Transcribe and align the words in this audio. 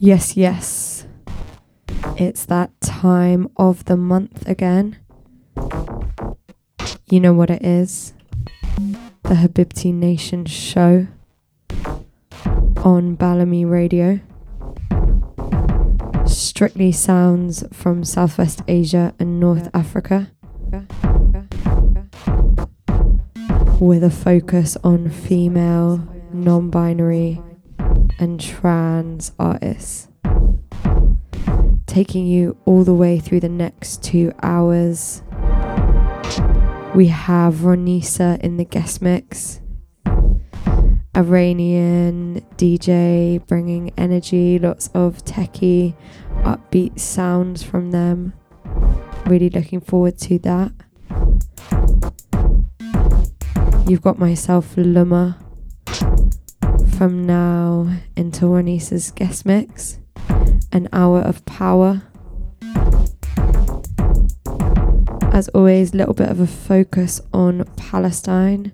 Yes, 0.00 0.36
yes. 0.36 1.06
It's 2.16 2.44
that 2.46 2.70
time 2.80 3.50
of 3.56 3.84
the 3.86 3.96
month 3.96 4.46
again. 4.46 4.96
You 7.10 7.18
know 7.18 7.32
what 7.32 7.50
it 7.50 7.62
is. 7.62 8.12
The 9.24 9.34
Habibti 9.34 9.92
Nation 9.92 10.44
show 10.44 11.08
on 12.84 13.16
Balamii 13.16 13.68
Radio. 13.68 14.20
Strictly 16.28 16.92
sounds 16.92 17.64
from 17.72 18.04
Southwest 18.04 18.62
Asia 18.68 19.14
and 19.18 19.40
North 19.40 19.68
Africa. 19.74 20.30
With 23.80 24.04
a 24.04 24.10
focus 24.10 24.76
on 24.84 25.10
female, 25.10 26.08
non 26.32 26.70
binary, 26.70 27.42
and 28.18 28.40
trans 28.40 29.32
artists. 29.38 30.08
Taking 31.86 32.26
you 32.26 32.56
all 32.64 32.84
the 32.84 32.94
way 32.94 33.18
through 33.18 33.40
the 33.40 33.48
next 33.48 34.02
two 34.02 34.32
hours. 34.42 35.22
We 36.94 37.08
have 37.08 37.56
Ronisa 37.56 38.38
in 38.40 38.56
the 38.56 38.64
guest 38.64 39.00
mix. 39.00 39.60
Iranian 41.16 42.46
DJ 42.56 43.44
bringing 43.46 43.92
energy, 43.96 44.58
lots 44.58 44.88
of 44.94 45.24
techie, 45.24 45.94
upbeat 46.42 47.00
sounds 47.00 47.62
from 47.62 47.90
them. 47.90 48.34
Really 49.26 49.50
looking 49.50 49.80
forward 49.80 50.18
to 50.18 50.38
that. 50.40 50.72
You've 53.88 54.02
got 54.02 54.18
myself, 54.18 54.76
Luma, 54.76 55.38
from 56.98 57.24
now 57.24 57.88
until 58.16 58.48
Ronisa's 58.48 59.12
guest 59.12 59.46
mix. 59.46 60.00
An 60.72 60.88
hour 60.92 61.20
of 61.20 61.44
power. 61.46 62.02
As 65.32 65.48
always, 65.50 65.94
a 65.94 65.96
little 65.96 66.12
bit 66.12 66.28
of 66.28 66.40
a 66.40 66.46
focus 66.48 67.20
on 67.32 67.64
Palestine, 67.76 68.72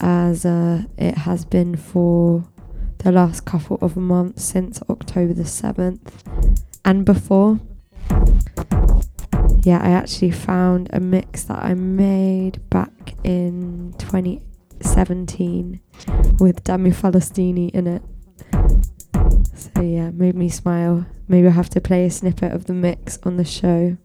as 0.00 0.46
uh, 0.46 0.84
it 0.96 1.18
has 1.18 1.44
been 1.44 1.76
for 1.76 2.48
the 2.98 3.12
last 3.12 3.44
couple 3.44 3.76
of 3.82 3.94
months 3.94 4.42
since 4.42 4.80
October 4.88 5.34
the 5.34 5.42
7th 5.42 6.00
and 6.82 7.04
before. 7.04 7.60
Yeah, 9.64 9.82
I 9.82 9.90
actually 9.90 10.30
found 10.30 10.88
a 10.94 11.00
mix 11.00 11.44
that 11.44 11.62
I 11.62 11.74
made 11.74 12.70
back 12.70 13.16
in 13.22 13.92
2017 14.82 15.80
with 16.40 16.64
Damu 16.64 16.94
Falastini 16.94 17.70
in 17.70 17.86
it. 17.86 18.02
So 19.54 19.82
yeah, 19.82 20.10
made 20.10 20.34
me 20.34 20.48
smile. 20.48 21.06
Maybe 21.28 21.46
I'll 21.46 21.52
have 21.52 21.70
to 21.70 21.80
play 21.80 22.06
a 22.06 22.10
snippet 22.10 22.52
of 22.52 22.64
the 22.64 22.72
mix 22.72 23.18
on 23.22 23.36
the 23.36 23.44
show. 23.44 23.96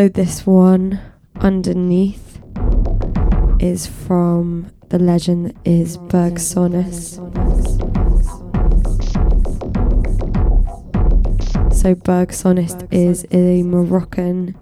So 0.00 0.08
this 0.08 0.46
one 0.46 0.98
underneath 1.42 2.40
is 3.60 3.86
from 3.86 4.72
the 4.88 4.98
legend 4.98 5.52
is 5.66 5.98
Bergsonist. 5.98 7.16
So 11.74 11.94
Bergsonist 11.94 12.90
is 12.90 13.26
a 13.30 13.62
Moroccan 13.62 14.56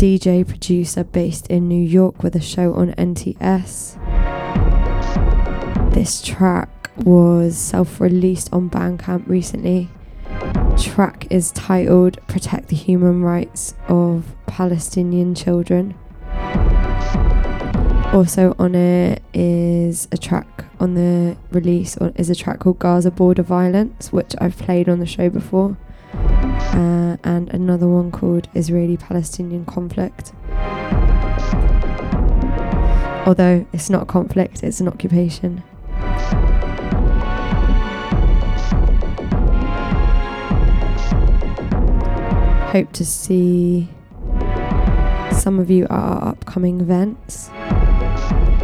DJ 0.00 0.48
producer 0.48 1.04
based 1.04 1.46
in 1.46 1.68
New 1.68 1.84
York 1.84 2.24
with 2.24 2.34
a 2.34 2.40
show 2.40 2.74
on 2.74 2.94
NTS. 2.94 3.94
This 5.94 6.20
track 6.20 6.90
was 6.96 7.56
self-released 7.56 8.52
on 8.52 8.68
Bandcamp 8.68 9.28
recently 9.28 9.90
track 10.78 11.26
is 11.30 11.50
titled 11.52 12.18
Protect 12.26 12.68
the 12.68 12.76
Human 12.76 13.22
Rights 13.22 13.74
of 13.88 14.34
Palestinian 14.46 15.34
Children. 15.34 15.94
Also 18.12 18.54
on 18.58 18.74
it 18.74 19.22
is 19.32 20.08
a 20.12 20.18
track 20.18 20.66
on 20.78 20.94
the 20.94 21.36
release 21.50 21.96
is 22.16 22.28
a 22.28 22.34
track 22.34 22.60
called 22.60 22.78
Gaza 22.78 23.10
Border 23.10 23.42
Violence, 23.42 24.12
which 24.12 24.34
I've 24.38 24.56
played 24.58 24.88
on 24.88 24.98
the 24.98 25.06
show 25.06 25.30
before, 25.30 25.76
uh, 26.12 27.16
and 27.24 27.48
another 27.50 27.88
one 27.88 28.10
called 28.10 28.48
Israeli 28.54 28.96
Palestinian 28.96 29.64
Conflict. 29.64 30.32
Although 33.24 33.66
it's 33.72 33.88
not 33.88 34.08
conflict, 34.08 34.62
it's 34.62 34.80
an 34.80 34.88
occupation. 34.88 35.62
Hope 42.72 42.90
to 42.90 43.04
see 43.04 43.86
some 45.30 45.58
of 45.58 45.70
you 45.70 45.84
at 45.84 45.90
our 45.90 46.28
upcoming 46.28 46.80
events. 46.80 47.50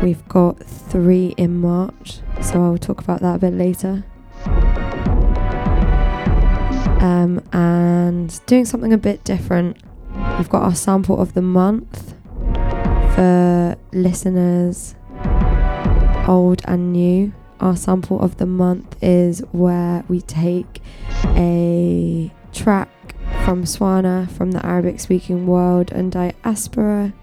We've 0.02 0.26
got 0.28 0.58
three 0.64 1.34
in 1.36 1.60
March, 1.60 2.20
so 2.40 2.64
I'll 2.64 2.78
talk 2.78 3.02
about 3.02 3.20
that 3.20 3.34
a 3.34 3.38
bit 3.38 3.52
later. 3.52 4.04
Um, 7.02 7.42
and 7.52 8.40
doing 8.46 8.64
something 8.64 8.94
a 8.94 8.96
bit 8.96 9.24
different. 9.24 9.76
We've 10.38 10.48
got 10.48 10.62
our 10.62 10.74
sample 10.74 11.20
of 11.20 11.34
the 11.34 11.42
month 11.42 12.14
for 13.14 13.76
listeners, 13.92 14.94
old 16.26 16.62
and 16.64 16.94
new. 16.94 17.34
Our 17.60 17.76
sample 17.76 18.18
of 18.22 18.38
the 18.38 18.46
month 18.46 18.96
is 19.02 19.40
where 19.52 20.02
we 20.08 20.22
take 20.22 20.80
a 21.36 22.32
track 22.54 22.88
from 23.48 23.64
Swana, 23.64 24.30
from 24.32 24.50
the 24.50 24.66
Arabic 24.66 25.00
speaking 25.00 25.46
world 25.46 25.90
and 25.90 26.12
diaspora, 26.12 27.14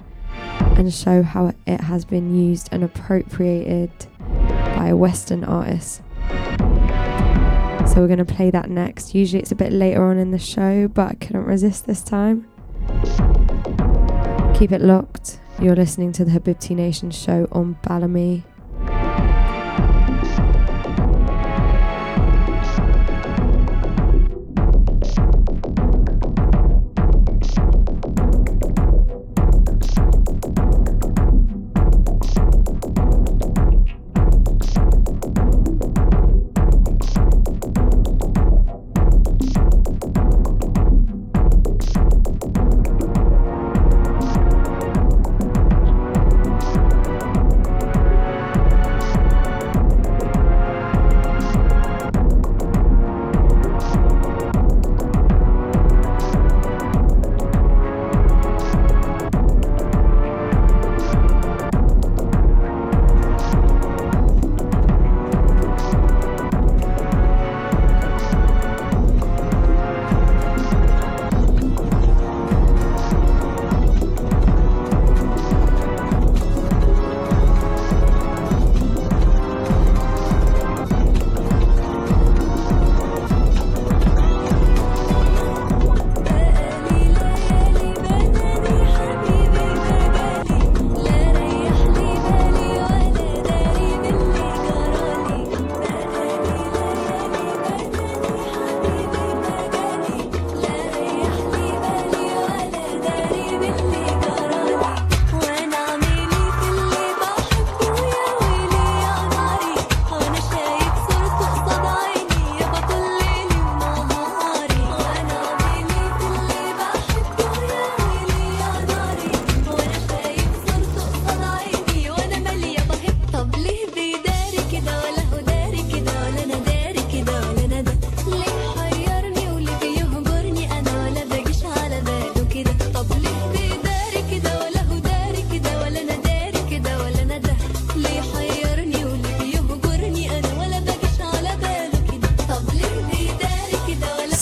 and 0.75 0.91
show 0.91 1.21
how 1.21 1.53
it 1.67 1.81
has 1.81 2.03
been 2.03 2.35
used 2.35 2.67
and 2.71 2.83
appropriated 2.83 3.91
by 4.75 4.91
Western 4.91 5.43
artist. 5.43 6.01
So 7.87 7.97
we're 7.97 8.07
going 8.07 8.17
to 8.17 8.25
play 8.25 8.49
that 8.49 8.71
next. 8.71 9.13
Usually 9.13 9.39
it's 9.39 9.51
a 9.51 9.55
bit 9.55 9.71
later 9.71 10.03
on 10.03 10.17
in 10.17 10.31
the 10.31 10.39
show, 10.39 10.87
but 10.87 11.11
I 11.11 11.13
couldn't 11.13 11.45
resist 11.45 11.85
this 11.85 12.01
time. 12.01 12.47
Keep 14.55 14.71
it 14.71 14.81
locked. 14.81 15.39
You're 15.61 15.75
listening 15.75 16.11
to 16.13 16.25
the 16.25 16.31
Habibti 16.31 16.75
Nation 16.75 17.11
show 17.11 17.47
on 17.51 17.77
Balamii 17.83 18.41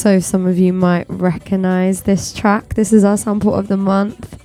So, 0.03 0.19
some 0.19 0.45
of 0.45 0.59
you 0.59 0.73
might 0.73 1.05
recognize 1.07 2.01
this 2.01 2.33
track. 2.33 2.73
This 2.73 2.91
is 2.91 3.05
our 3.05 3.15
sample 3.15 3.55
of 3.55 3.69
the 3.69 3.77
month. 3.77 4.37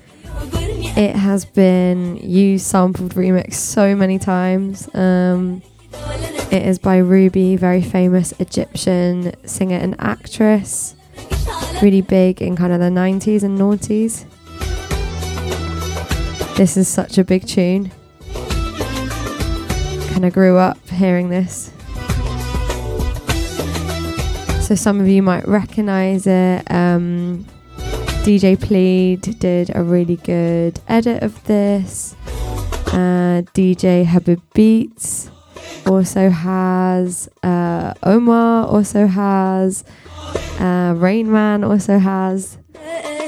It 0.96 1.16
has 1.16 1.44
been 1.46 2.16
used, 2.18 2.64
sampled, 2.64 3.14
remixed 3.14 3.54
so 3.54 3.96
many 3.96 4.20
times. 4.20 4.88
Um, 4.94 5.60
it 6.52 6.62
is 6.64 6.78
by 6.78 6.98
Ruby, 6.98 7.56
very 7.56 7.82
famous 7.82 8.32
Egyptian 8.38 9.34
singer 9.48 9.78
and 9.78 9.96
actress. 9.98 10.94
Really 11.82 12.02
big 12.02 12.40
in 12.40 12.54
kind 12.54 12.72
of 12.72 12.78
the 12.78 12.86
90s 12.86 13.42
and 13.42 13.58
noughties. 13.58 14.26
This 16.56 16.76
is 16.76 16.86
such 16.86 17.18
a 17.18 17.24
big 17.24 17.48
tune. 17.48 17.90
Kind 20.12 20.24
of 20.24 20.32
grew 20.32 20.56
up 20.56 20.78
hearing 20.88 21.30
this. 21.30 21.72
So 24.68 24.74
some 24.74 25.00
of 25.00 25.08
you 25.08 25.22
might 25.22 25.48
recognize 25.48 26.26
it. 26.26 26.70
Um, 26.70 27.46
DJ 28.26 28.54
Plead 28.54 29.38
did 29.38 29.74
a 29.74 29.82
really 29.82 30.16
good 30.16 30.78
edit 30.86 31.22
of 31.22 31.42
this. 31.44 32.14
Uh, 32.88 33.48
DJ 33.54 34.04
Habib 34.04 34.42
Beats 34.52 35.30
also 35.86 36.28
has. 36.28 37.30
Uh, 37.42 37.94
Omar 38.02 38.66
also 38.66 39.06
has. 39.06 39.84
Uh, 40.60 40.92
Rain 40.98 41.32
Man 41.32 41.64
also 41.64 41.98
has. 41.98 42.58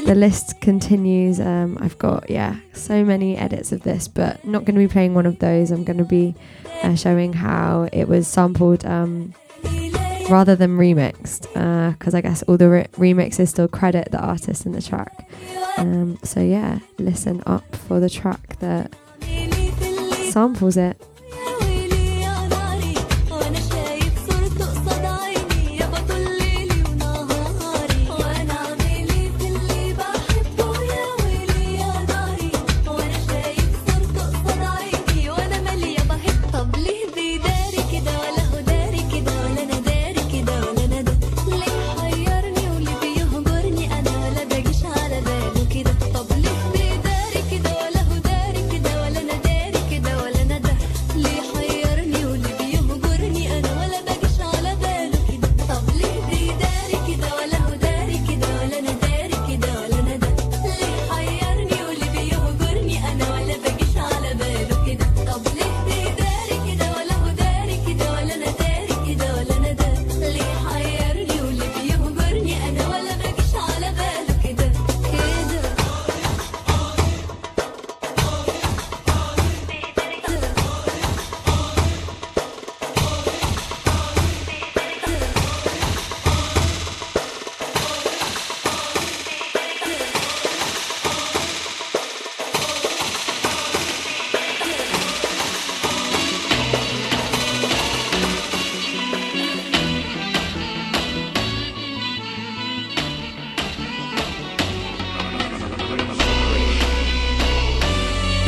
The 0.05 0.15
list 0.15 0.61
continues. 0.61 1.41
Um, 1.41 1.79
I've 1.81 1.97
got, 1.97 2.29
yeah, 2.29 2.57
so 2.75 3.03
many 3.03 3.39
edits 3.39 3.73
of 3.73 3.83
this, 3.83 4.09
but 4.09 4.45
not 4.45 4.67
going 4.67 4.75
to 4.75 4.87
be 4.87 4.93
playing 4.93 5.15
one 5.15 5.25
of 5.25 5.39
those. 5.39 5.71
I'm 5.71 5.85
going 5.85 5.97
to 5.97 6.05
be 6.05 6.35
uh, 6.83 6.97
showing 6.97 7.33
how 7.33 7.89
it 7.95 8.09
was 8.09 8.29
sampled 8.29 8.85
um, 8.85 9.33
rather 10.31 10.57
than 10.57 10.79
remixed, 10.79 11.43
because 11.99 12.15
uh, 12.15 12.19
I 12.19 12.21
guess 12.21 12.43
all 12.45 12.57
the 12.57 12.69
re- 12.69 12.87
remixes 12.93 13.49
still 13.49 13.69
credit 13.69 14.11
the 14.11 14.21
artist 14.21 14.67
in 14.67 14.73
the 14.73 14.83
track. 14.83 15.29
Um, 15.77 16.19
so, 16.23 16.41
yeah, 16.41 16.79
listen 16.99 17.43
up 17.47 17.75
for 17.75 18.01
the 18.01 18.09
track 18.09 18.59
that 18.61 18.95
samples 20.31 20.77
it. 20.77 21.03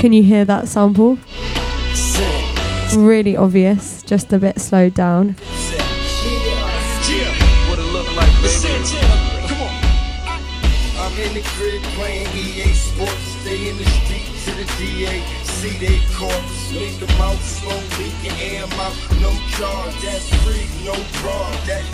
Can 0.02 0.12
you 0.12 0.24
hear 0.24 0.44
that 0.46 0.66
sample? 0.66 1.16
Really 2.96 3.36
obvious, 3.36 4.02
just 4.02 4.32
a 4.32 4.38
bit 4.40 4.60
slowed 4.60 4.94
down. 4.94 5.36
see 15.62 15.78
they 15.78 16.00
corpse. 16.16 16.72
Make 16.72 16.98
them 16.98 17.20
out 17.20 17.38
slowly, 17.38 18.10
get 18.24 18.40
air 18.42 18.64
out, 18.64 18.96
no 19.20 19.51
That's 19.62 20.28
free, 20.42 20.84
no. 20.84 20.94
That. 21.66 21.84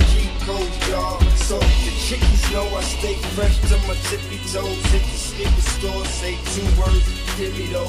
So 1.37 1.59
the 1.59 1.93
chickies 2.09 2.53
know 2.53 2.65
I 2.75 2.81
stay 2.81 3.15
fresh 3.35 3.59
to 3.69 3.77
my 3.87 3.95
tippy 4.09 4.39
toes. 4.51 4.83
The 4.91 4.99
sneaker 5.01 5.61
store, 5.61 6.05
say 6.07 6.37
two 6.55 6.81
words, 6.81 7.05
give 7.37 7.57
me 7.59 7.67
those. 7.67 7.89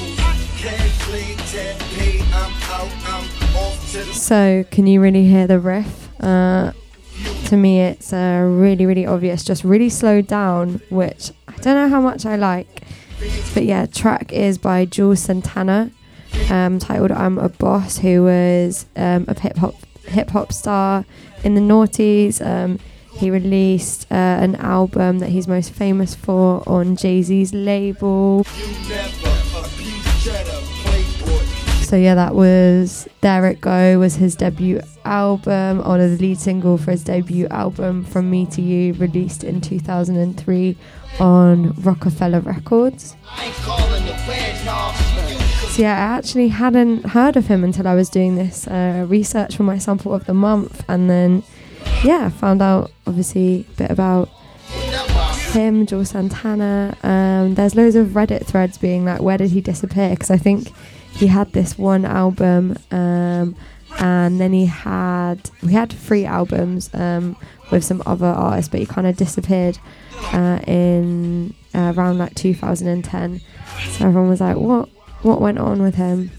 Play, 0.60 1.36
tap 1.36 1.80
pay, 1.96 2.20
I'm 2.20 2.54
out, 2.70 2.92
I'm 3.06 3.56
off 3.56 3.92
to 3.94 3.98
the. 4.00 4.14
So, 4.14 4.66
can 4.72 4.88
you 4.88 5.02
really 5.02 5.26
hear 5.26 5.48
the 5.48 5.60
riff? 5.60 6.10
Uh, 6.22 6.74
to 7.46 7.56
me, 7.56 7.82
it's 7.82 8.12
uh, 8.12 8.46
really, 8.50 8.86
really 8.86 9.06
obvious, 9.06 9.44
just 9.44 9.64
really 9.64 9.90
slowed 9.90 10.28
down, 10.28 10.82
which 10.90 11.32
I 11.48 11.54
don't 11.54 11.76
know 11.76 11.88
how 11.88 12.02
much 12.02 12.26
I 12.26 12.36
like. 12.36 12.82
But 13.54 13.64
yeah, 13.64 13.86
track 13.86 14.34
is 14.34 14.58
by 14.58 14.86
Juelz 14.86 15.20
Santana, 15.20 15.92
um, 16.50 16.80
titled 16.80 17.12
"I'm 17.12 17.38
a 17.38 17.50
Boss," 17.50 17.98
who 17.98 18.24
was 18.24 18.86
um, 18.96 19.26
a 19.28 19.40
hip 19.40 19.58
hop 19.58 19.76
hip 20.06 20.30
hop 20.30 20.52
star 20.52 21.06
in 21.44 21.56
the 21.56 21.62
noughties. 21.62 22.46
Um, 22.46 22.80
he 23.14 23.30
released 23.30 24.08
uh, 24.12 24.16
an 24.16 24.56
album 24.56 25.20
that 25.20 25.30
he's 25.30 25.48
most 25.48 25.74
famous 25.74 26.16
for 26.16 26.64
on 26.68 26.96
Jay 26.96 27.22
Z's 27.22 27.54
label. 27.54 28.46
So 31.90 31.96
yeah, 31.96 32.14
that 32.14 32.36
was 32.36 33.10
There 33.22 33.48
It 33.48 33.60
Go 33.60 33.98
was 34.00 34.16
his 34.16 34.36
debut 34.36 34.80
album, 35.06 35.82
or 35.84 35.98
the 35.98 36.16
lead 36.18 36.40
single 36.40 36.78
for 36.78 36.92
his 36.92 37.04
debut 37.04 37.48
album 37.48 38.06
From 38.06 38.30
Me 38.30 38.46
to 38.48 38.62
You, 38.62 38.94
released 38.94 39.44
in 39.44 39.60
2003 39.60 40.78
on 41.20 41.74
Roc-A-Fella 41.82 42.42
Records. 42.42 43.16
Yeah, 45.80 45.94
I 45.94 46.18
actually 46.18 46.50
hadn't 46.50 47.06
heard 47.06 47.38
of 47.38 47.48
him 47.48 47.64
until 47.64 47.88
I 47.88 47.96
was 47.96 48.10
doing 48.10 48.36
this 48.36 48.68
uh, 48.68 49.06
research 49.08 49.56
for 49.56 49.64
my 49.64 49.78
sample 49.78 50.14
of 50.14 50.26
the 50.26 50.34
month, 50.34 50.84
and 50.90 51.10
then 51.10 51.42
yeah, 52.04 52.28
found 52.28 52.62
out 52.62 52.92
obviously 53.08 53.66
a 53.72 53.78
bit 53.78 53.90
about 53.90 54.28
him, 55.54 55.86
Juelz 55.86 56.08
Santana. 56.08 56.98
Um, 57.02 57.56
there's 57.56 57.78
loads 57.78 57.96
of 57.96 58.08
Reddit 58.08 58.46
threads 58.46 58.78
being 58.78 59.06
like, 59.06 59.22
where 59.22 59.38
did 59.38 59.52
he 59.52 59.62
disappear? 59.62 60.10
Because 60.10 60.30
I 60.30 60.36
think 60.36 60.70
he 61.14 61.28
had 61.28 61.54
this 61.54 61.78
one 61.78 62.04
album, 62.04 62.76
um, 62.92 63.56
and 64.00 64.38
then 64.38 64.52
he 64.52 64.66
had 64.66 65.50
we 65.64 65.72
had 65.72 65.94
three 65.94 66.26
albums 66.26 66.94
um, 66.94 67.38
with 67.72 67.86
some 67.86 68.04
other 68.06 68.26
artists, 68.26 68.70
but 68.70 68.82
he 68.82 68.86
kind 68.86 69.08
of 69.08 69.16
disappeared 69.16 69.80
uh, 70.34 70.60
in 70.68 71.54
uh, 71.74 71.94
around 71.96 72.18
like 72.18 72.36
2010. 72.36 73.40
So 73.92 74.08
everyone 74.08 74.28
was 74.28 74.42
like, 74.42 74.58
"What? 74.58 74.90
What 75.22 75.42
went 75.42 75.60
on 75.60 75.82
with 75.82 75.96
him?" 75.96 76.32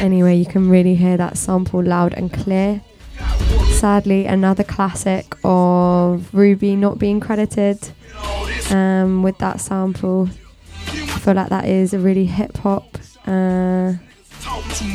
Anyway, 0.00 0.36
you 0.36 0.46
can 0.46 0.68
really 0.68 0.94
hear 0.94 1.16
that 1.16 1.36
sample 1.38 1.82
loud 1.82 2.14
and 2.14 2.32
clear. 2.32 2.80
Sadly, 3.70 4.26
another 4.26 4.64
classic 4.64 5.34
of 5.44 6.28
Ruby 6.32 6.76
not 6.76 6.98
being 6.98 7.20
credited 7.20 7.78
um, 8.70 9.22
with 9.22 9.38
that 9.38 9.60
sample. 9.60 10.28
I 10.88 11.18
feel 11.18 11.34
like 11.34 11.48
that 11.50 11.66
is 11.66 11.94
a 11.94 11.98
really 11.98 12.26
hip 12.26 12.56
hop, 12.58 12.98
uh, 13.26 13.94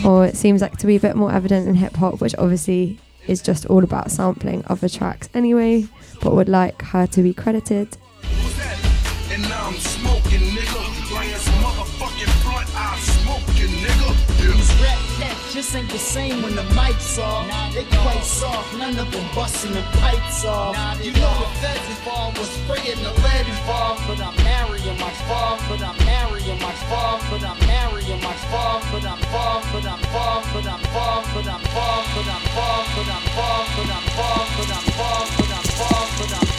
or 0.06 0.26
it 0.26 0.36
seems 0.36 0.62
like 0.62 0.78
to 0.78 0.88
be 0.88 0.96
a 0.96 1.00
bit 1.00 1.16
more 1.16 1.32
evident 1.32 1.68
in 1.68 1.76
hip 1.76 1.96
hop, 1.96 2.22
which 2.22 2.36
obviously 2.38 3.00
is 3.28 3.42
just 3.42 3.66
all 3.68 3.84
about 3.84 4.12
sampling 4.12 4.64
other 4.68 4.90
tracks 4.90 5.30
anyway, 5.34 5.88
but 6.22 6.36
would 6.36 6.50
like 6.50 6.82
her 6.82 7.08
to 7.08 7.24
be 7.24 7.34
credited. 7.34 7.98
Just 15.60 15.76
ain't 15.76 15.90
the 15.90 16.00
same 16.00 16.42
when 16.42 16.56
the 16.56 16.64
mic's 16.74 17.20
off. 17.20 17.46
They 17.74 17.84
quite 17.84 18.24
soft, 18.24 18.78
none 18.78 18.98
of 18.98 19.12
them 19.12 19.26
busting 19.36 19.74
the 19.74 19.82
pipes 20.00 20.46
off. 20.46 20.74
You 21.04 21.12
know 21.14 21.34
the 21.42 21.50
feds 21.60 21.88
involved 21.90 22.38
was 22.40 22.50
spraying 22.50 23.02
the 23.04 23.12
lead 23.24 23.46
involved, 23.46 24.02
but 24.08 24.20
I'm 24.20 24.36
marrying 24.44 24.98
my 25.00 25.12
fall, 25.28 25.60
but 25.68 25.82
I'm 25.82 25.98
marrying 26.06 26.60
my 26.62 26.72
fall, 26.90 27.20
but 27.30 27.44
I'm 27.44 27.60
marrying 27.68 28.22
my 28.24 28.36
fall, 28.50 28.82
but 28.92 29.04
I'm 29.04 29.20
fall, 29.32 29.62
but 29.74 29.86
I'm 29.86 30.02
fall, 30.14 30.42
but 30.54 30.66
I'm 30.66 30.82
fall, 30.96 31.24
but 31.34 31.48
I'm 31.48 31.64
fall, 31.76 32.04
but 32.14 32.28
I'm 32.28 32.44
fall, 32.56 32.84
but 32.96 33.10
I'm 33.14 33.26
fall, 33.36 33.66
but 33.76 33.86
I'm 33.86 33.86
fall, 33.86 33.86
but 33.86 33.90
I'm 33.94 34.06
fall, 34.16 34.46
but 34.58 34.72
I'm 34.78 34.86
fall, 34.98 35.26
but 35.38 35.52
I'm 35.58 35.68
fall, 35.78 36.08
but 36.18 36.32
I'm 36.40 36.59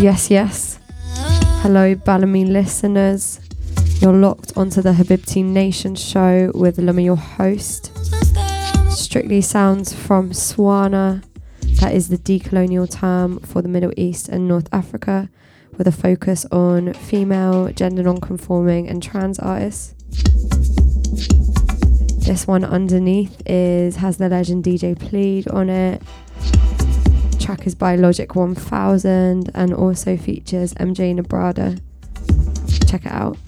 Yes, 0.00 0.30
yes. 0.30 0.78
Hello, 1.60 1.94
Balamii 1.94 2.50
listeners. 2.50 3.38
You're 4.00 4.14
locked 4.14 4.56
onto 4.56 4.80
the 4.80 4.92
Habibti 4.92 5.44
Nation 5.44 5.94
show 5.94 6.50
with 6.54 6.78
Luma, 6.78 7.02
your 7.02 7.16
host. 7.16 7.92
Strictly 8.88 9.42
sounds 9.42 9.92
from 9.92 10.30
Swana. 10.30 11.22
That 11.80 11.92
is 11.92 12.08
the 12.08 12.16
decolonial 12.16 12.90
term 12.90 13.40
for 13.40 13.60
the 13.60 13.68
Middle 13.68 13.92
East 13.98 14.30
and 14.30 14.48
North 14.48 14.70
Africa, 14.72 15.28
with 15.76 15.86
a 15.86 15.92
focus 15.92 16.46
on 16.50 16.94
female, 16.94 17.68
gender 17.68 18.02
non-conforming, 18.02 18.88
and 18.88 19.02
trans 19.02 19.38
artists. 19.38 19.94
This 22.24 22.46
one 22.46 22.64
underneath 22.64 23.42
is 23.44 23.96
has 23.96 24.16
the 24.16 24.30
legend 24.30 24.64
DJ 24.64 24.98
Plead 24.98 25.46
on 25.48 25.68
it. 25.68 26.00
Track 27.50 27.66
is 27.66 27.74
by 27.74 27.96
Logic 27.96 28.32
1000 28.32 29.50
and 29.56 29.74
also 29.74 30.16
features 30.16 30.72
MJ 30.74 31.18
Nabrada. 31.18 31.80
Check 32.88 33.06
it 33.06 33.10
out. 33.10 33.38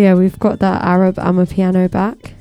Yeah, 0.00 0.14
we've 0.14 0.38
got 0.38 0.60
that 0.60 0.82
Arab 0.82 1.16
amapiano 1.16 1.90
back. 1.90 2.32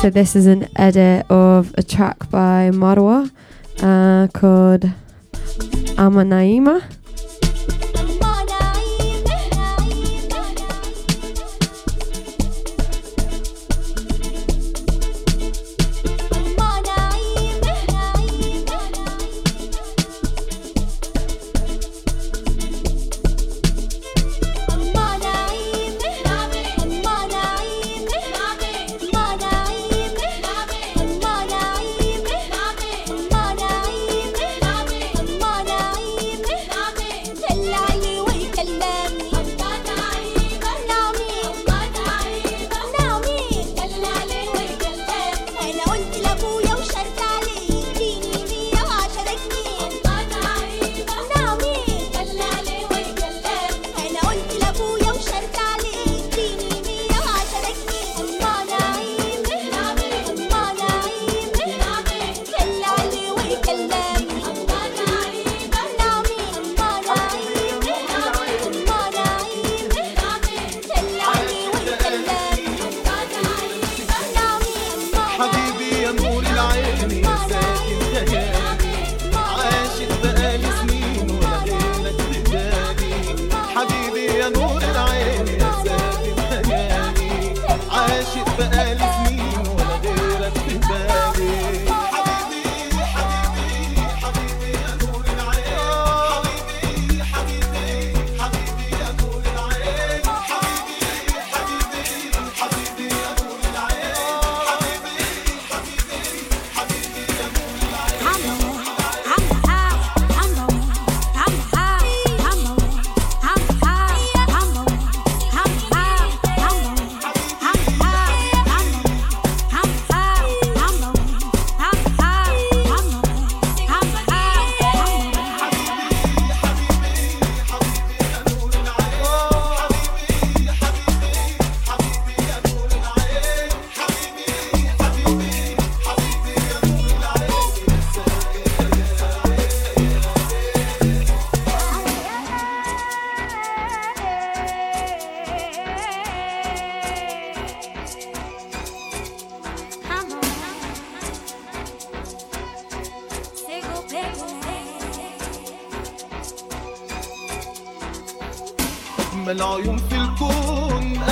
So 0.00 0.10
this 0.10 0.36
is 0.36 0.46
an 0.46 0.68
edit 0.76 1.28
of 1.28 1.74
a 1.76 1.82
track 1.82 2.30
by 2.30 2.70
Marwa 2.72 3.32
uh, 3.82 4.28
called 4.28 4.84
Amma 5.98 6.22
Naima. 6.22 6.84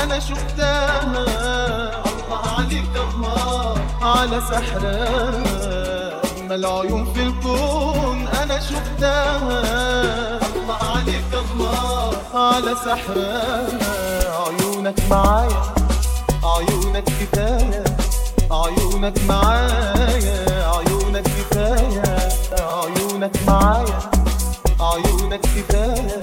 أنا 0.09 0.21
شفتها. 0.21 1.03
الله 1.05 2.41
عليك 2.59 2.95
الله 2.97 3.75
على 4.03 4.41
سحرها 4.41 5.09
أجمل 6.25 6.67
عيون 6.67 7.13
في 7.13 7.23
الكون 7.23 8.29
أنا 8.43 8.61
شفتها. 8.61 9.39
الله 10.57 10.79
عليك 10.95 11.33
الله 11.33 12.13
على 12.35 12.75
سحرها 12.75 13.67
عيونك 14.47 14.99
معايا 15.11 15.63
عيونك 16.45 17.05
كفاية. 17.05 17.85
عيونك 18.51 19.19
معايا 19.29 20.45
عيونك 20.77 21.25
كفاية. 21.25 22.03
عيونك 22.53 23.37
معايا 23.47 23.99
عيونك 24.81 25.41
كفاية. 25.41 26.21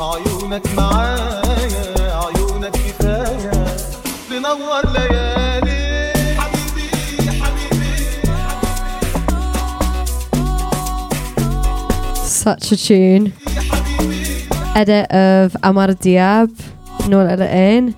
عيونك 0.00 0.66
معايا. 0.76 1.99
ليالي 4.58 6.12
Such 12.24 12.72
a 12.72 12.76
tune. 12.76 13.32
Edit 14.74 15.10
of 15.12 15.56
Amr 15.62 15.94
Diab, 15.94 16.50
Noor 17.08 17.28
Ain. 17.42 17.94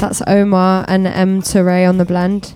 That's 0.00 0.20
Omar 0.26 0.84
and 0.88 1.06
M. 1.06 1.40
Ture 1.40 1.86
on 1.86 1.96
the 1.96 2.04
blend. 2.04 2.55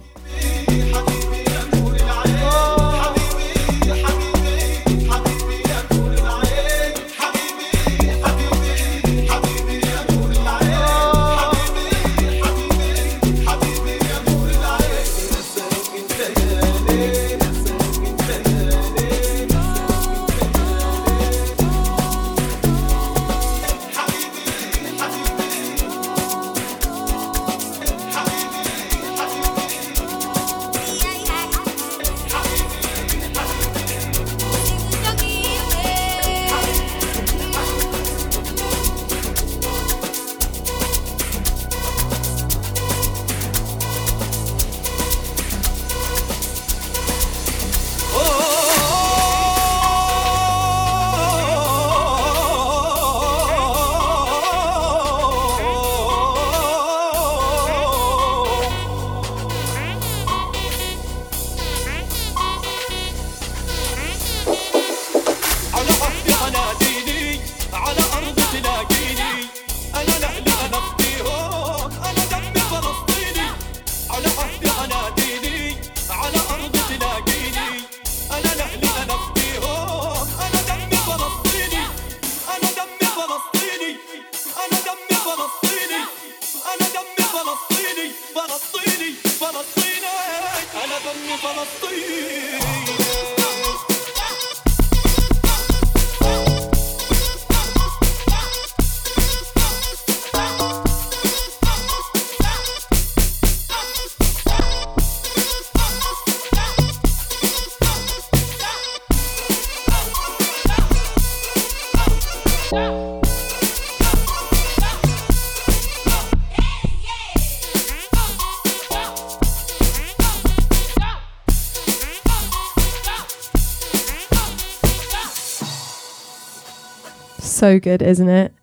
So 127.61 127.79
good, 127.79 128.01
isn't 128.01 128.31
it? 128.31 128.55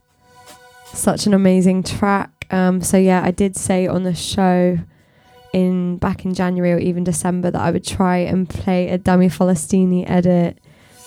Such 0.86 1.28
an 1.28 1.36
amazing 1.36 1.84
track. 1.84 2.48
Um, 2.50 2.82
so 2.82 2.98
yeah, 2.98 3.22
I 3.24 3.30
did 3.30 3.56
say 3.56 3.86
on 3.86 4.02
the 4.02 4.16
show 4.16 4.80
in 5.54 5.98
back 5.98 6.26
in 6.26 6.34
January 6.34 6.74
or 6.74 6.80
even 6.80 7.04
December 7.04 7.52
that 7.52 7.62
I 7.62 7.70
would 7.70 7.86
try 7.86 8.18
and 8.18 8.50
play 8.50 8.90
a 8.90 8.98
Dammi 8.98 9.28
Falastini 9.28 10.04
edit 10.10 10.58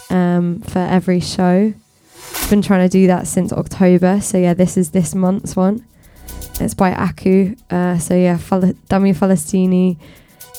um, 0.08 0.60
for 0.60 0.78
every 0.78 1.18
show. 1.18 1.74
I've 2.36 2.48
been 2.48 2.62
trying 2.62 2.88
to 2.88 2.92
do 2.92 3.08
that 3.08 3.26
since 3.26 3.52
October. 3.52 4.20
So 4.20 4.38
yeah, 4.38 4.54
this 4.54 4.76
is 4.76 4.92
this 4.92 5.12
month's 5.12 5.56
one. 5.56 5.84
It's 6.60 6.74
by 6.74 6.92
Aku. 6.92 7.56
Uh, 7.70 7.98
so 7.98 8.14
yeah, 8.14 8.36
Fal- 8.36 8.60
Dammi 8.88 9.16
Falastini. 9.16 9.98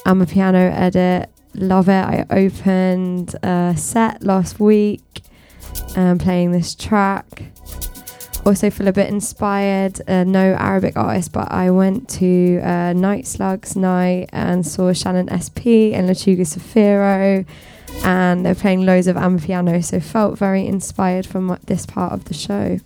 Amapiano 0.05 0.69
edit. 0.69 1.29
Love 1.53 1.87
it. 1.87 1.93
I 1.93 2.25
opened 2.29 3.37
a 3.41 3.73
set 3.77 4.21
last 4.21 4.59
week 4.59 5.21
um, 5.95 6.17
playing 6.17 6.51
this 6.51 6.75
track. 6.75 7.43
also 8.45 8.69
feel 8.69 8.87
a 8.87 8.93
bit 8.93 9.07
inspired. 9.09 10.01
Uh, 10.07 10.23
no 10.23 10.53
Arabic 10.53 10.97
artist, 10.97 11.31
but 11.31 11.51
I 11.51 11.69
went 11.71 12.09
to 12.09 12.59
uh, 12.63 12.93
Night 12.93 13.27
Slugs 13.27 13.75
night 13.75 14.29
and 14.31 14.65
saw 14.65 14.91
Shannen 14.91 15.29
SP 15.29 15.93
and 15.93 16.09
Lechuga 16.09 16.41
Zafiro, 16.41 17.45
and 18.03 18.45
they're 18.45 18.55
playing 18.55 18.85
loads 18.85 19.07
of 19.07 19.15
Amapiano, 19.15 19.83
so 19.83 19.99
felt 19.99 20.37
very 20.37 20.65
inspired 20.65 21.25
from 21.25 21.57
this 21.65 21.85
part 21.85 22.13
of 22.13 22.25
the 22.25 22.33
show. 22.33 22.79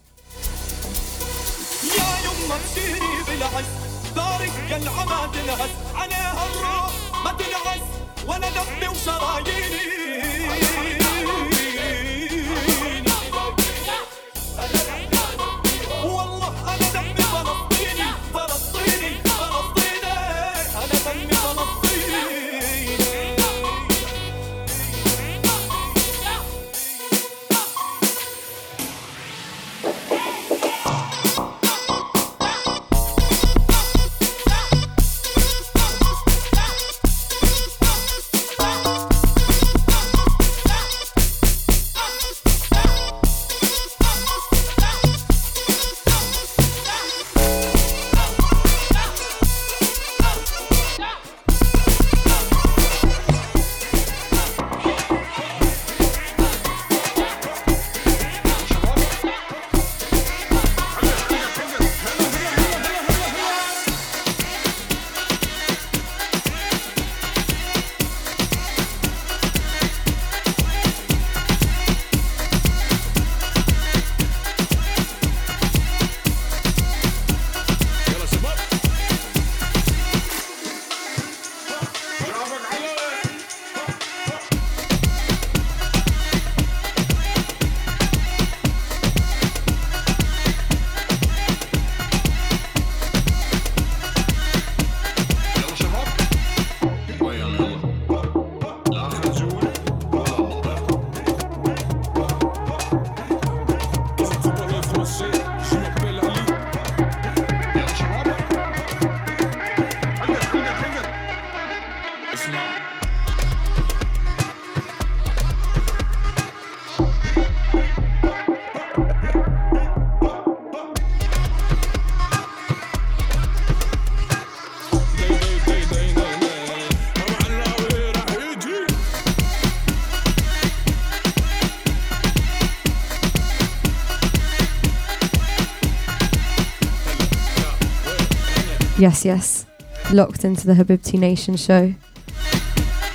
Yes, 139.05 139.23
yes. 139.23 139.67
Locked 140.11 140.43
into 140.43 140.65
the 140.65 140.73
Habibti 140.73 141.19
Nation 141.19 141.57
show 141.57 141.93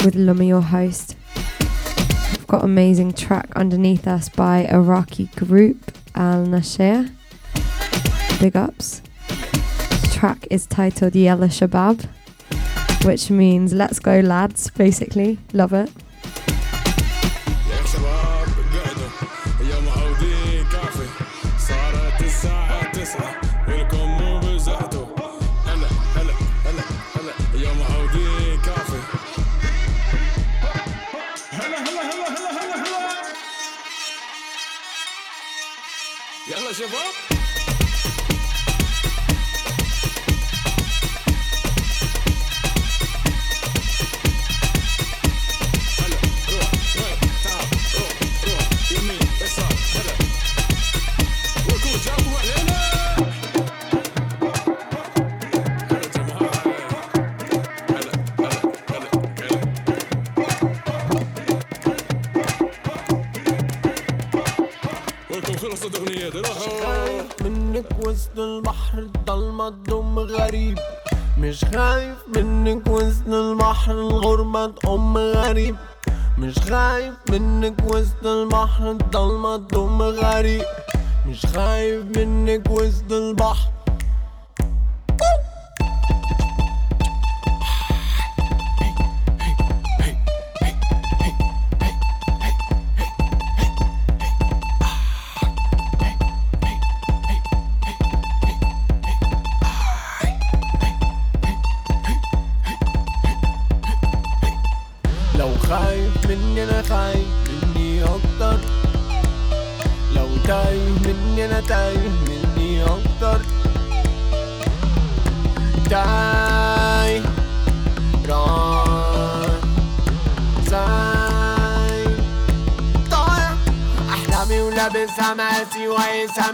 with 0.04 0.14
Luma, 0.14 0.44
your 0.44 0.60
host. 0.60 1.16
We've 2.30 2.46
got 2.46 2.62
amazing 2.62 3.14
track 3.14 3.48
underneath 3.56 4.06
us 4.06 4.28
by 4.28 4.66
Iraqi 4.66 5.26
group 5.34 5.90
Al 6.14 6.46
Nasher. 6.46 7.10
Big 8.38 8.54
ups. 8.54 9.02
Track 10.12 10.46
is 10.48 10.64
titled 10.66 11.16
Yella 11.16 11.48
Shabab, 11.48 12.08
which 13.04 13.28
means 13.28 13.72
let's 13.72 13.98
go 13.98 14.20
lads, 14.20 14.70
basically. 14.70 15.38
Love 15.52 15.72
it. 15.72 15.90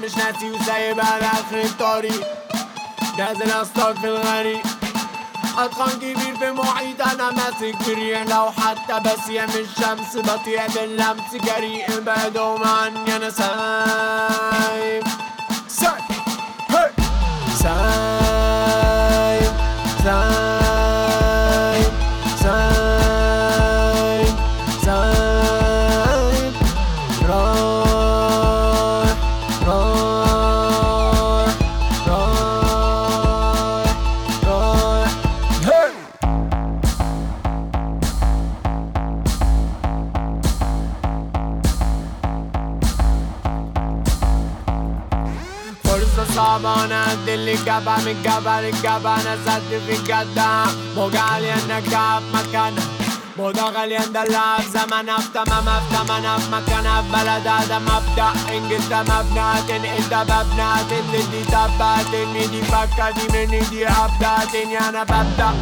وقايسها 0.07 0.31
مش 0.31 0.33
ناسي 0.33 0.51
وسايبها 0.51 1.19
لاخر 1.19 1.61
الطريق 1.65 2.27
نازل 3.19 3.51
اصطاد 3.51 3.97
في 3.99 4.07
الغريق 4.07 4.63
أتقن 5.59 5.91
كبير 5.99 6.37
في 6.39 6.51
محيط 6.51 7.01
أنا 7.03 7.31
ماسك 7.31 7.77
بريح 7.89 8.23
لو 8.23 8.51
حتى 8.51 9.01
بسيم 9.01 9.45
الشمس 9.45 10.17
بطيء 10.17 10.61
باللمس 10.75 11.35
جريء. 11.35 12.01
بعدهم 12.01 12.65
عني 12.65 13.17
أنا 13.17 13.31
سايب 13.31 14.46
من 48.07 48.23
جبل 48.25 48.49
الجبل 48.65 49.39
سد 49.47 49.81
في 49.87 49.93
الجدة 49.97 50.65
موجة 50.97 51.21
عالية 51.21 51.55
الكعب 51.79 52.23
مكانها 52.35 52.85
موضة 53.39 53.63
غالية 53.71 53.99
ندلع 53.99 54.57
في 54.59 54.71
زمنها 54.79 55.19
في 55.19 55.29
تمامها 55.35 55.81
في 55.81 55.97
تمنها 55.97 56.39
في 56.39 56.51
مكانها 56.53 57.03
في 57.03 57.09
بلدها 57.13 57.65
ده 57.69 57.79
مبدأ 57.79 58.31
انجلتا 58.57 59.03
مبنى 59.03 59.63
تنقل 59.69 60.09
ده 60.11 60.23
ببنى 60.23 60.71
تنقل 60.91 61.31
دي 61.31 61.45
تبة 61.45 62.03
تنقل 62.03 62.51
دي 62.51 62.63
فكة 62.63 63.11
دي 63.11 63.39
مني 63.47 63.61
دي 63.61 63.87
هبدة 63.87 64.45
تني 64.53 64.79
أنا 64.89 65.03
ببدأ 65.05 65.55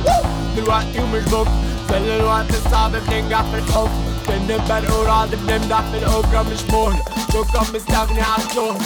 دلوقتي 0.56 0.98
ومش 1.02 1.22
بكرة 1.24 1.52
في 1.88 1.96
الوقت 1.96 2.50
الصعب 2.50 2.92
بننجح 2.92 3.42
في 3.42 3.58
الحب 3.58 3.90
بنبقى 4.28 4.78
القرعة 4.78 5.26
بنمدح 5.26 5.80
في 5.80 5.98
الأجرة 5.98 6.42
مش 6.52 6.62
مهلة 6.72 7.02
شكرا 7.32 7.62
مستغني 7.74 8.22
عالشهرة 8.22 8.78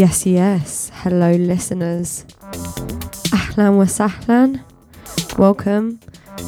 Yes, 0.00 0.24
yes. 0.24 0.90
Hello, 0.94 1.32
listeners. 1.32 2.24
Ahlan 3.36 3.76
wa 3.76 3.84
sahlan. 3.84 4.64
Welcome 5.36 6.00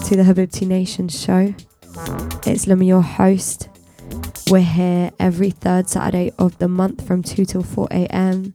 to 0.07 0.17
the 0.17 0.23
Habibti 0.23 0.67
Nation 0.67 1.07
show. 1.11 1.55
It's 2.47 2.67
Luma, 2.67 2.87
your 2.87 3.03
host. 3.03 3.69
We're 4.49 4.61
here 4.61 5.11
every 5.21 5.51
third 5.51 5.91
Saturday 5.91 6.33
of 6.39 6.57
the 6.61 6.67
month 6.67 7.07
from 7.07 7.23
2 7.23 7.45
till 7.45 7.63
4 7.63 7.89
a.m. 7.91 8.55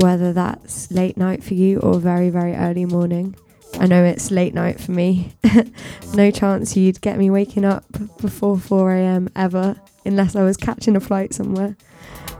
Whether 0.00 0.32
that's 0.32 0.90
late 0.90 1.18
night 1.18 1.44
for 1.44 1.52
you 1.52 1.80
or 1.80 1.98
very, 1.98 2.30
very 2.30 2.54
early 2.54 2.86
morning. 2.86 3.36
I 3.78 3.84
know 3.84 4.02
it's 4.04 4.30
late 4.30 4.54
night 4.54 4.80
for 4.80 4.92
me. 4.92 5.34
no 6.14 6.30
chance 6.30 6.78
you'd 6.78 7.02
get 7.02 7.18
me 7.18 7.28
waking 7.28 7.66
up 7.66 7.84
before 8.22 8.56
4 8.56 8.94
a.m. 8.94 9.28
ever, 9.36 9.76
unless 10.06 10.34
I 10.34 10.44
was 10.44 10.56
catching 10.56 10.96
a 10.96 11.00
flight 11.00 11.34
somewhere. 11.34 11.76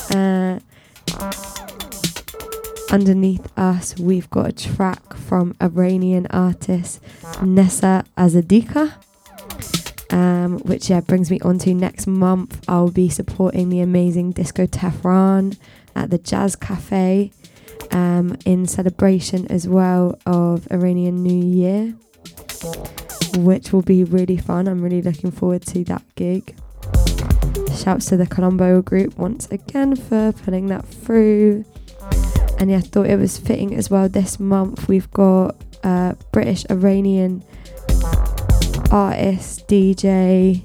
Uh, 0.08 0.60
underneath 2.94 3.52
us, 3.58 3.98
we've 3.98 4.30
got 4.30 4.48
a 4.48 4.52
track 4.52 5.14
from 5.14 5.52
Iranian 5.60 6.28
artist 6.28 7.00
Nessa 7.42 8.04
Azadika, 8.16 8.94
um, 10.12 10.60
which 10.60 10.90
yeah 10.90 11.00
brings 11.00 11.28
me 11.28 11.40
on 11.40 11.58
to 11.58 11.74
next 11.74 12.06
month. 12.06 12.64
I'll 12.68 12.92
be 12.92 13.08
supporting 13.08 13.68
the 13.68 13.80
amazing 13.80 14.30
Disco 14.30 14.66
Tehran 14.66 15.54
at 15.96 16.10
the 16.10 16.18
Jazz 16.18 16.54
Cafe 16.54 17.32
um, 17.90 18.36
in 18.46 18.64
celebration 18.68 19.48
as 19.48 19.66
well 19.66 20.16
of 20.24 20.70
Iranian 20.70 21.20
New 21.24 21.44
Year, 21.44 21.96
which 23.38 23.72
will 23.72 23.82
be 23.82 24.04
really 24.04 24.36
fun. 24.36 24.68
I'm 24.68 24.82
really 24.82 25.02
looking 25.02 25.32
forward 25.32 25.62
to 25.66 25.82
that 25.84 26.04
gig. 26.14 26.56
Shouts 27.74 28.06
to 28.06 28.16
the 28.16 28.28
Columbo 28.28 28.82
group 28.82 29.18
once 29.18 29.48
again 29.50 29.96
for 29.96 30.30
putting 30.30 30.68
that 30.68 30.86
through. 30.86 31.64
And 32.58 32.70
yeah, 32.70 32.78
I 32.78 32.80
thought 32.80 33.06
it 33.06 33.18
was 33.18 33.38
fitting 33.38 33.74
as 33.74 33.90
well. 33.90 34.08
This 34.08 34.38
month 34.40 34.88
we've 34.88 35.10
got 35.10 35.56
uh, 35.82 36.14
British 36.32 36.64
Iranian 36.70 37.44
artist, 38.90 39.66
DJ, 39.68 40.62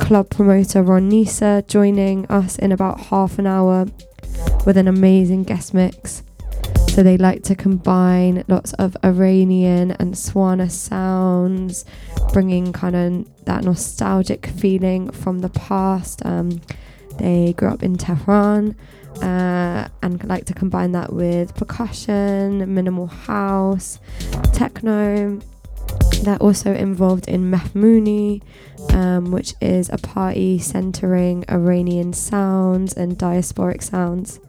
club 0.00 0.30
promoter 0.30 0.82
Ronisa 0.82 1.66
joining 1.66 2.26
us 2.26 2.58
in 2.58 2.72
about 2.72 3.00
half 3.00 3.38
an 3.38 3.46
hour 3.46 3.86
with 4.64 4.76
an 4.76 4.88
amazing 4.88 5.44
guest 5.44 5.74
mix. 5.74 6.22
So 6.88 7.02
they 7.02 7.16
like 7.16 7.42
to 7.44 7.54
combine 7.54 8.44
lots 8.48 8.72
of 8.74 8.96
Iranian 9.04 9.92
and 9.92 10.14
Swana 10.14 10.70
sounds, 10.70 11.84
bringing 12.32 12.72
kind 12.72 12.96
of 12.96 13.44
that 13.44 13.64
nostalgic 13.64 14.46
feeling 14.46 15.10
from 15.10 15.40
the 15.40 15.48
past. 15.50 16.24
Um, 16.24 16.60
they 17.18 17.52
grew 17.56 17.68
up 17.68 17.82
in 17.82 17.96
Tehran 17.98 18.74
uh, 19.22 19.88
and 20.02 20.22
like 20.24 20.44
to 20.46 20.54
combine 20.54 20.92
that 20.92 21.12
with 21.12 21.54
percussion, 21.54 22.74
minimal 22.74 23.06
house, 23.06 23.98
techno. 24.52 25.40
They're 26.22 26.36
also 26.36 26.74
involved 26.74 27.28
in 27.28 27.50
Mahmouni, 27.50 28.42
um, 28.92 29.30
which 29.30 29.54
is 29.60 29.88
a 29.90 29.98
party 29.98 30.58
centering 30.58 31.44
Iranian 31.48 32.12
sounds 32.12 32.92
and 32.94 33.16
diasporic 33.16 33.82
sounds. 33.82 34.40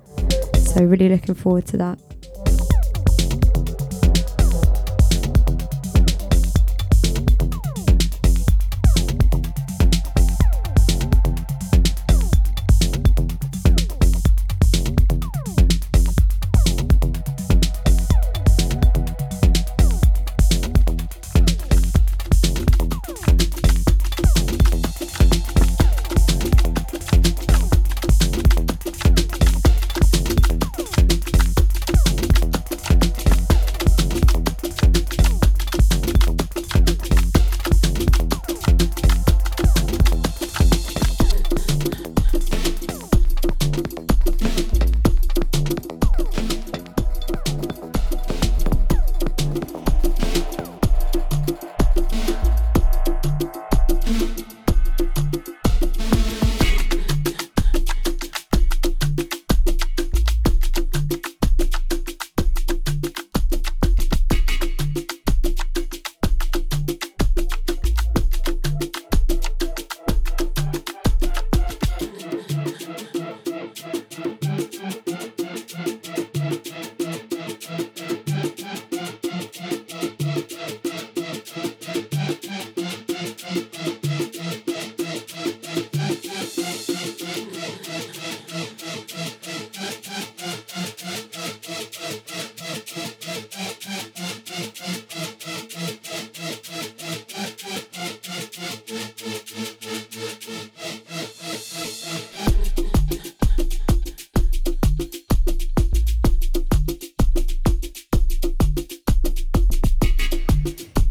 So, 0.74 0.84
really 0.84 1.10
looking 1.10 1.36
forward 1.36 1.65
to 1.67 1.78
that. 1.78 2.09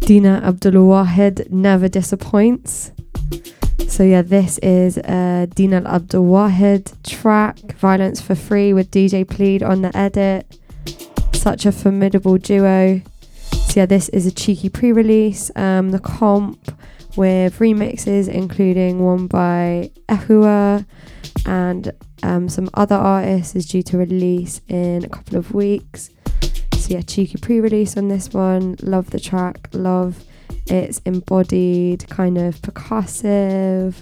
Dina 0.08 0.40
Abdul 0.42 0.86
Wahid 0.86 1.50
never 1.50 1.86
disappoints. 1.86 2.92
So 3.88 4.02
yeah, 4.02 4.22
this 4.22 4.56
is 4.62 4.96
uh, 4.96 5.44
Dina 5.54 5.82
Abdul 5.84 6.24
Wahid 6.24 6.96
track, 7.06 7.58
Violence 7.72 8.18
for 8.18 8.34
Free 8.34 8.72
with 8.72 8.90
DJ 8.90 9.28
Plead 9.28 9.62
on 9.62 9.82
the 9.82 9.94
edit. 9.94 10.58
Such 11.34 11.66
a 11.66 11.72
formidable 11.72 12.38
duo. 12.38 13.02
So 13.50 13.80
yeah, 13.80 13.84
this 13.84 14.08
is 14.08 14.24
a 14.24 14.32
cheeky 14.32 14.70
pre-release. 14.70 15.50
Um, 15.54 15.90
the 15.90 15.98
comp 15.98 16.74
with 17.18 17.58
remixes, 17.58 18.28
including 18.28 19.00
one 19.00 19.26
by 19.26 19.90
Ehua 20.08 20.86
and 21.44 21.92
um, 22.22 22.48
some 22.48 22.70
other 22.72 22.96
artists, 22.96 23.54
is 23.54 23.66
due 23.66 23.82
to 23.82 23.98
release 23.98 24.62
in 24.68 25.04
a 25.04 25.08
couple 25.10 25.36
of 25.36 25.52
weeks. 25.52 26.08
So 26.88 26.94
yeah, 26.94 27.02
cheeky 27.02 27.36
pre-release 27.36 27.98
on 27.98 28.08
this 28.08 28.30
one. 28.30 28.76
Love 28.80 29.10
the 29.10 29.20
track. 29.20 29.68
Love 29.74 30.24
its 30.68 31.02
embodied 31.04 32.08
kind 32.08 32.38
of 32.38 32.62
percussive 32.62 33.92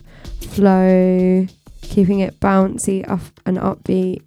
flow, 0.41 1.49
keeping 1.83 2.21
it 2.21 2.39
bouncy 2.39 3.09
up 3.11 3.41
and 3.45 3.59
upbeat. 3.59 4.23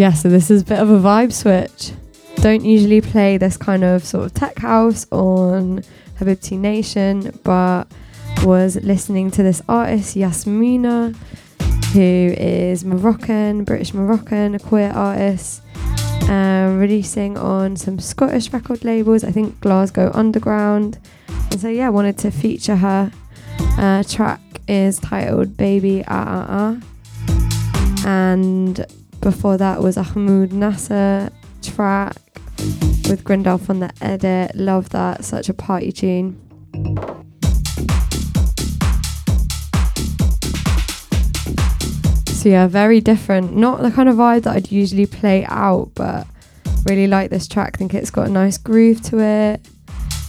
Yeah, 0.00 0.14
so 0.14 0.30
this 0.30 0.50
is 0.50 0.62
a 0.62 0.64
bit 0.64 0.78
of 0.78 0.88
a 0.88 0.98
vibe 0.98 1.30
switch. 1.30 1.92
Don't 2.36 2.64
usually 2.64 3.02
play 3.02 3.36
this 3.36 3.58
kind 3.58 3.84
of 3.84 4.02
sort 4.02 4.24
of 4.24 4.32
tech 4.32 4.56
house 4.56 5.06
on 5.12 5.84
Habibti 6.18 6.56
Nation, 6.56 7.38
but 7.44 7.84
was 8.42 8.76
listening 8.76 9.30
to 9.32 9.42
this 9.42 9.60
artist, 9.68 10.16
Yasmina. 10.16 11.14
who 11.92 12.34
is 12.38 12.82
Moroccan, 12.82 13.64
British 13.64 13.92
Moroccan, 13.92 14.54
a 14.54 14.58
queer 14.58 14.90
artist, 14.90 15.60
um, 16.30 16.78
releasing 16.78 17.36
on 17.36 17.76
some 17.76 17.98
Scottish 17.98 18.54
record 18.54 18.82
labels, 18.82 19.22
I 19.22 19.30
think 19.32 19.60
Glasgow 19.60 20.10
Underground. 20.14 20.98
And 21.50 21.60
so, 21.60 21.68
yeah, 21.68 21.90
wanted 21.90 22.16
to 22.20 22.30
feature 22.30 22.76
her. 22.76 23.12
Uh, 23.76 24.02
track 24.04 24.40
is 24.66 24.98
titled 24.98 25.58
Baby 25.58 26.02
Ah 26.08 26.24
Ah 26.26 26.46
Ah. 26.48 28.06
And 28.06 28.86
before 29.20 29.56
that 29.58 29.82
was 29.82 29.96
Ahmoud 29.96 30.52
Nasser 30.52 31.30
track 31.62 32.16
with 33.08 33.22
Grindalf 33.24 33.68
on 33.68 33.80
the 33.80 33.92
edit. 34.00 34.54
Love 34.54 34.88
that, 34.90 35.24
such 35.24 35.48
a 35.48 35.54
party 35.54 35.92
tune. 35.92 36.40
So 42.26 42.48
yeah, 42.48 42.66
very 42.66 43.02
different. 43.02 43.54
Not 43.54 43.82
the 43.82 43.90
kind 43.90 44.08
of 44.08 44.16
vibe 44.16 44.44
that 44.44 44.56
I'd 44.56 44.72
usually 44.72 45.04
play 45.04 45.44
out, 45.44 45.90
but 45.94 46.26
really 46.86 47.06
like 47.06 47.28
this 47.28 47.46
track. 47.46 47.76
think 47.76 47.92
it's 47.92 48.10
got 48.10 48.28
a 48.28 48.30
nice 48.30 48.56
groove 48.56 49.02
to 49.02 49.20
it. 49.20 49.60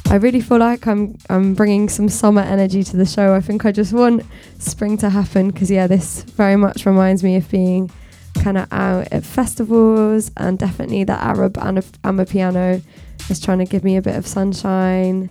I 0.10 0.16
really 0.16 0.42
feel 0.42 0.58
like 0.58 0.88
I'm 0.88 1.18
I'm 1.30 1.54
bringing 1.54 1.88
some 1.88 2.10
summer 2.10 2.42
energy 2.42 2.84
to 2.84 2.98
the 2.98 3.06
show. 3.06 3.34
I 3.34 3.40
think 3.40 3.66
I 3.66 3.72
just 3.72 3.94
want 3.94 4.26
spring 4.60 4.98
to 4.98 5.10
happen 5.10 5.52
because 5.52 5.72
yeah, 5.72 5.88
this 5.88 6.24
very 6.24 6.58
much 6.58 6.86
reminds 6.86 7.24
me 7.24 7.38
of 7.38 7.50
being 7.50 7.90
kind 8.36 8.58
of 8.58 8.72
out 8.72 9.08
at 9.12 9.24
festivals 9.24 10.32
and 10.38 10.58
definitely 10.58 11.04
the 11.04 11.14
Arab 11.14 11.58
and 11.58 11.80
amapiano 12.04 12.82
is 13.30 13.40
trying 13.40 13.60
to 13.60 13.66
give 13.66 13.84
me 13.84 13.98
a 13.98 14.02
bit 14.02 14.16
of 14.16 14.26
sunshine 14.26 15.30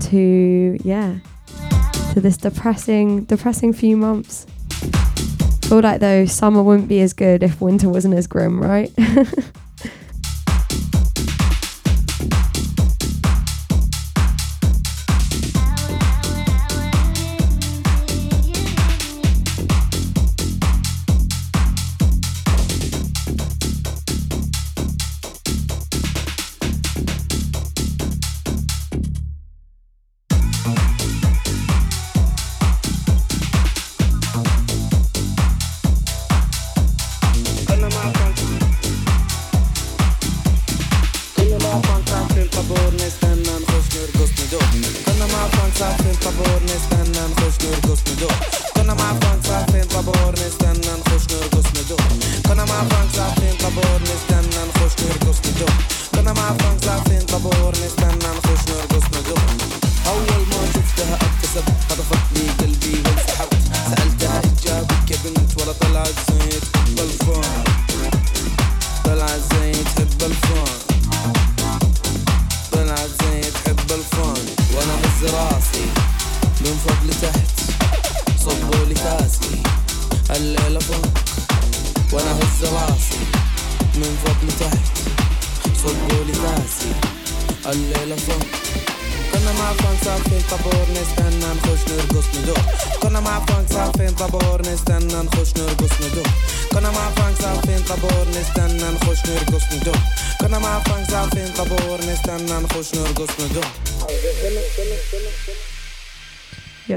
to 0.00 0.78
yeah 0.82 1.18
to 2.12 2.20
this 2.20 2.36
depressing 2.36 3.24
depressing 3.24 3.72
few 3.72 3.96
months. 3.96 4.46
Feel 5.68 5.80
like 5.80 6.00
though 6.00 6.26
summer 6.26 6.62
wouldn't 6.62 6.88
be 6.88 7.00
as 7.00 7.12
good 7.12 7.42
if 7.42 7.60
winter 7.60 7.88
wasn't 7.88 8.14
as 8.14 8.26
grim, 8.26 8.60
right? 8.60 8.92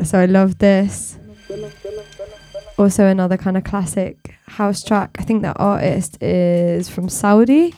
so 0.08 0.20
I 0.20 0.26
love 0.26 0.58
this. 0.60 1.18
Also, 2.78 3.06
another 3.06 3.38
kind 3.38 3.58
of 3.58 3.64
classic 3.64 4.36
house 4.46 4.84
track. 4.84 5.18
I 5.20 5.24
think 5.24 5.42
the 5.42 5.54
artist 5.54 6.22
is 6.24 6.88
from 6.88 7.10
Saudi. 7.10 7.74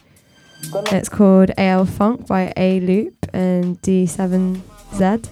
It's 0.92 1.10
called 1.10 1.52
AL 1.58 1.86
Funk 1.86 2.28
by 2.28 2.54
A 2.56 2.80
Loop 2.82 3.26
and 3.34 3.82
D7Z. 3.82 5.30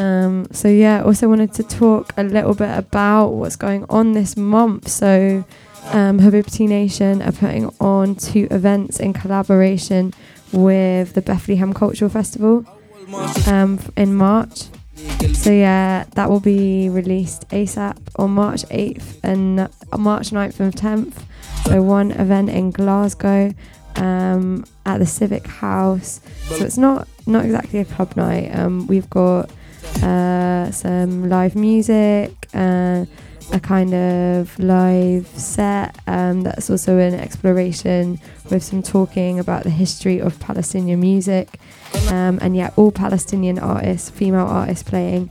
Um, 0.00 0.46
so, 0.52 0.68
yeah, 0.68 1.02
also 1.02 1.28
wanted 1.28 1.54
to 1.54 1.62
talk 1.62 2.12
a 2.16 2.22
little 2.22 2.54
bit 2.54 2.76
about 2.76 3.28
what's 3.28 3.56
going 3.56 3.86
on 3.88 4.12
this 4.12 4.36
month. 4.36 4.88
So, 4.88 5.44
um, 5.92 6.18
Nation 6.18 7.22
are 7.22 7.32
putting 7.32 7.70
on 7.80 8.14
two 8.14 8.46
events 8.50 9.00
in 9.00 9.14
collaboration 9.14 10.12
with 10.52 11.14
the 11.14 11.22
Bethlehem 11.22 11.72
Cultural 11.72 12.10
Festival 12.10 12.66
um, 13.46 13.78
in 13.96 14.14
March. 14.14 14.64
So 15.34 15.50
yeah, 15.52 16.04
that 16.14 16.28
will 16.28 16.40
be 16.40 16.88
released 16.88 17.48
ASAP 17.48 17.96
on 18.16 18.32
March 18.32 18.64
8th 18.64 19.22
and 19.22 19.60
uh, 19.60 19.68
March 19.96 20.30
9th 20.30 20.60
and 20.60 20.74
10th. 20.74 21.14
So 21.64 21.82
one 21.82 22.10
event 22.12 22.50
in 22.50 22.70
Glasgow 22.70 23.54
um, 23.96 24.64
at 24.84 24.98
the 24.98 25.06
Civic 25.06 25.46
House. 25.46 26.20
So 26.48 26.64
it's 26.64 26.78
not 26.78 27.08
not 27.26 27.44
exactly 27.44 27.80
a 27.80 27.84
club 27.84 28.16
night. 28.16 28.50
Um, 28.54 28.86
we've 28.86 29.08
got 29.10 29.50
uh, 30.02 30.70
some 30.70 31.28
live 31.28 31.54
music, 31.54 32.32
uh, 32.54 33.04
a 33.52 33.60
kind 33.60 33.94
of 33.94 34.58
live 34.58 35.26
set 35.28 35.98
um, 36.06 36.42
that's 36.42 36.70
also 36.70 36.98
an 36.98 37.14
exploration 37.14 38.20
with 38.50 38.62
some 38.62 38.82
talking 38.82 39.38
about 39.38 39.64
the 39.64 39.70
history 39.70 40.20
of 40.20 40.38
Palestinian 40.40 41.00
music. 41.00 41.58
Um, 42.08 42.38
and 42.42 42.56
yeah, 42.56 42.70
all 42.76 42.92
Palestinian 42.92 43.58
artists, 43.58 44.10
female 44.10 44.46
artists 44.46 44.88
playing, 44.88 45.30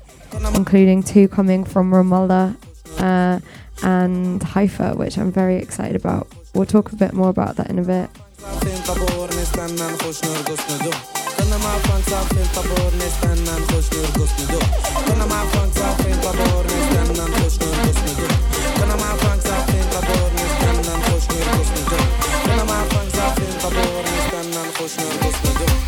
including 0.55 1.03
two 1.03 1.27
coming 1.27 1.63
from 1.63 1.91
Ramallah 1.91 2.55
uh, 2.99 3.39
and 3.83 4.41
Haifa, 4.41 4.95
which 4.95 5.17
I'm 5.17 5.31
very 5.31 5.57
excited 5.57 5.95
about. 5.95 6.27
We'll 6.53 6.65
talk 6.65 6.91
a 6.91 6.95
bit 6.95 7.13
more 7.13 7.29
about 7.29 7.55
that 7.57 7.69
in 7.69 7.79
a 7.79 7.83
bit. 7.83 8.09
Ghost, 24.87 24.99
no, 25.01 25.53
ghost. 25.59 25.86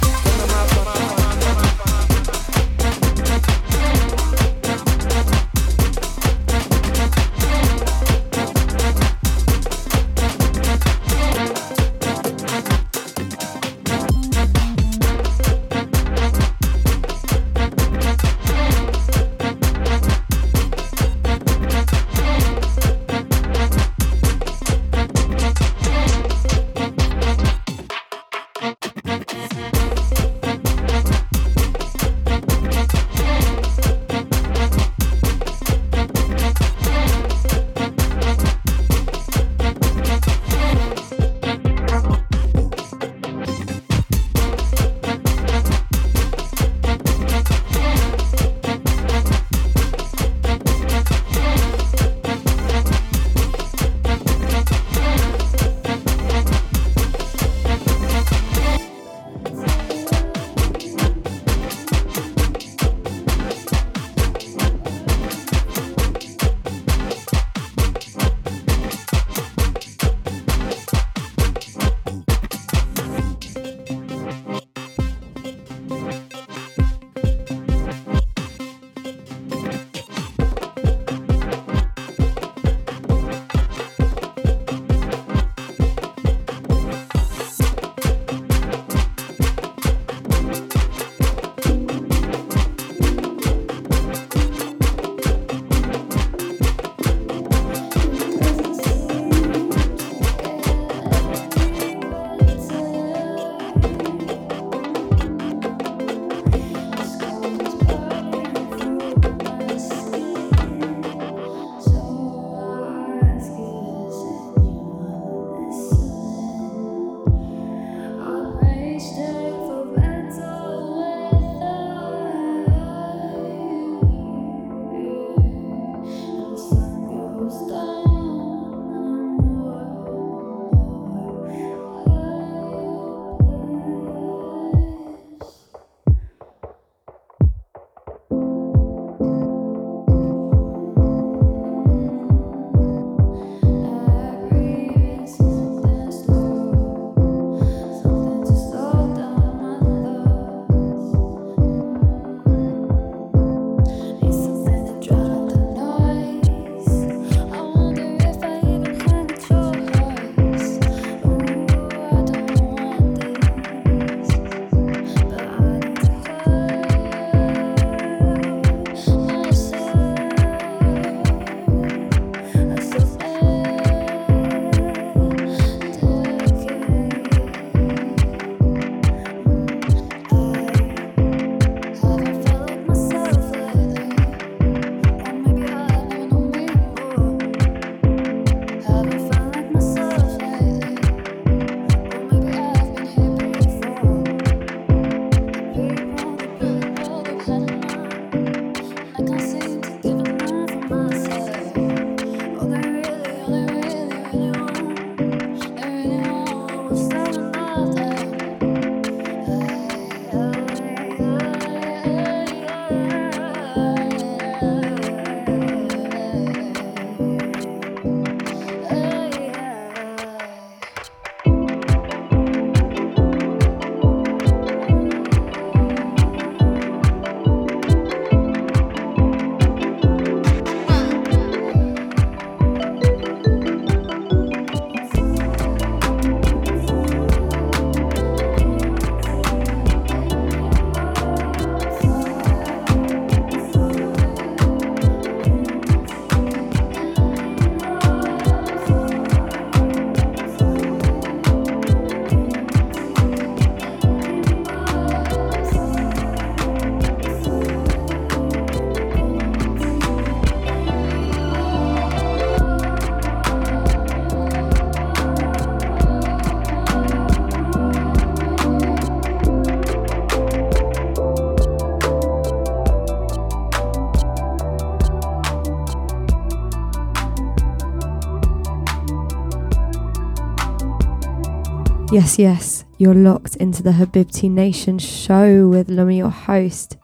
Yes, 282.12 282.40
yes, 282.40 282.86
you're 282.98 283.14
locked 283.14 283.56
into 283.58 283.84
the 283.84 283.92
Habibti 283.92 284.50
Nation 284.50 284.98
show 284.98 285.68
with 285.68 285.90
Luma, 285.90 286.12
your 286.14 286.32
host. 286.32 286.98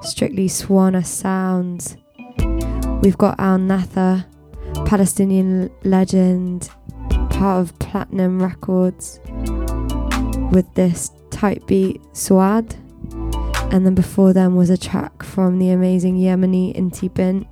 Strictly 0.00 0.48
Swana 0.48 1.04
Sounds. 1.04 1.98
We've 3.02 3.18
got 3.18 3.38
Al 3.38 3.58
Nather, 3.58 4.24
Palestinian 4.86 5.70
legend, 5.84 6.70
part 7.28 7.60
of 7.60 7.78
Platinum 7.78 8.42
Records, 8.42 9.20
with 10.50 10.72
this 10.74 11.10
tight 11.30 11.66
beat 11.66 12.00
Swad. 12.16 12.74
And 13.70 13.84
then 13.84 13.94
before 13.94 14.32
them 14.32 14.56
was 14.56 14.70
a 14.70 14.78
track 14.78 15.22
from 15.22 15.58
the 15.58 15.68
amazing 15.72 16.16
Yemeni 16.16 16.74
Inti 16.74 17.12
Bint, 17.12 17.46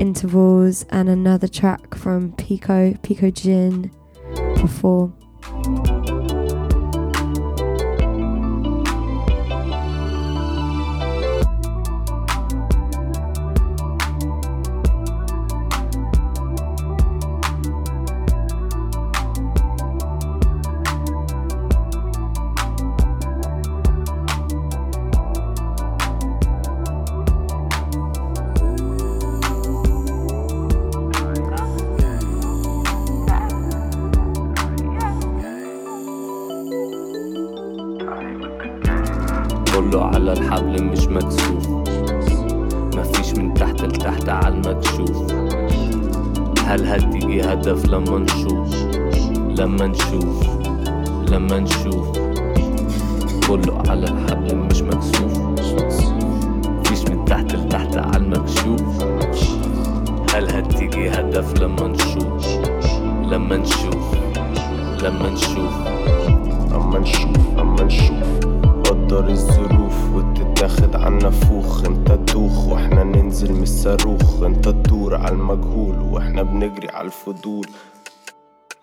Intervals, 0.00 0.86
and 0.88 1.10
another 1.10 1.48
track 1.48 1.94
from 1.94 2.32
Pico, 2.32 2.94
Pico 3.02 3.30
Jin 3.30 3.90
before. 4.54 5.12
قدر 69.18 69.30
الظروف 69.30 70.14
وتتاخد 70.14 70.96
عنا 70.96 71.30
فوخ 71.30 71.84
انت 71.84 72.12
تدوخ 72.12 72.68
وإحنا 72.68 73.04
ننزل 73.04 73.52
من 73.52 73.62
الصاروخ 73.62 74.42
انت 74.42 74.68
تدور 74.68 75.14
على 75.14 75.34
المجهول 75.34 75.98
وإحنا 76.02 76.42
بنجري 76.42 76.88
على 76.88 77.06
الفضول 77.06 77.66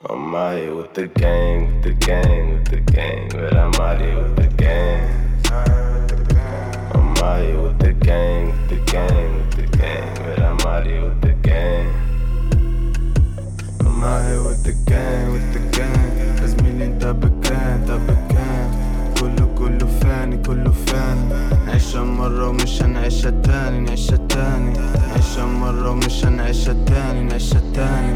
I'm 0.10 0.36
out 0.36 0.58
here 0.58 0.76
with 0.76 0.94
the 0.94 1.08
gang, 1.22 1.60
with 1.68 1.84
the 1.84 1.94
gang, 2.08 2.44
with 2.54 2.68
the 2.74 2.82
gang, 2.94 3.30
but 3.32 3.54
I'm 3.64 3.74
out 3.86 4.02
here 4.02 4.18
with 4.24 4.36
the 4.42 4.50
gang. 4.62 5.04
I'm 6.96 7.18
out 7.24 7.42
here 7.42 7.62
with 7.66 7.80
the 7.86 7.94
gang, 8.08 8.46
with 8.52 8.70
the 8.72 8.80
gang, 8.92 9.30
with 9.38 9.52
the 9.60 9.68
gang, 9.78 10.10
but 10.26 10.40
I'm 10.48 10.60
out 10.74 10.86
here 10.86 11.04
with 11.08 11.22
the 11.28 11.36
gang. 11.50 11.88
I'm 13.86 14.04
out 14.04 14.22
here 14.28 14.44
with 14.48 14.62
the 14.68 14.76
gang, 14.92 15.24
with 15.34 15.48
the 15.56 15.62
gang 15.78 16.06
زميلي 16.46 16.86
انت 16.86 17.06
بكان 17.06 17.70
انت 17.72 17.92
بكان 17.92 18.15
كله 18.15 18.15
كله 20.26 20.36
فاني 20.36 20.38
كله 20.38 20.72
فاني. 20.72 21.66
نعيشها 21.66 22.04
مرة 22.04 22.50
ومش 22.50 22.82
هنعيشها 22.82 23.30
تاني 23.30 23.80
نعيشها 23.80 24.18
تاني. 24.18 24.74
نعيشها 25.08 25.46
مرة 25.46 25.90
ومش 25.92 26.26
هنعيشها 26.26 26.74
تاني 26.86 27.24
نعيشها 27.24 27.62
تاني. 27.74 28.16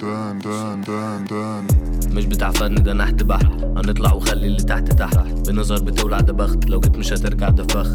دان 0.00 0.38
دان 0.38 0.80
دان 0.80 1.24
دان 1.30 1.66
مش 2.14 2.24
بتاع 2.26 2.50
فن 2.50 2.74
ده 2.74 2.92
نحت 2.92 3.22
بحت 3.22 3.46
هنطلع 3.62 4.12
وخلي 4.12 4.46
اللي 4.46 4.62
تحت 4.62 4.92
تحت. 4.92 5.48
بنظر 5.48 5.82
بتولع 5.82 6.20
ده 6.20 6.32
بخت. 6.32 6.70
لو 6.70 6.80
جيت 6.80 6.96
مش 6.96 7.12
هترجع 7.12 7.48
ده 7.48 7.64
فخ. 7.64 7.88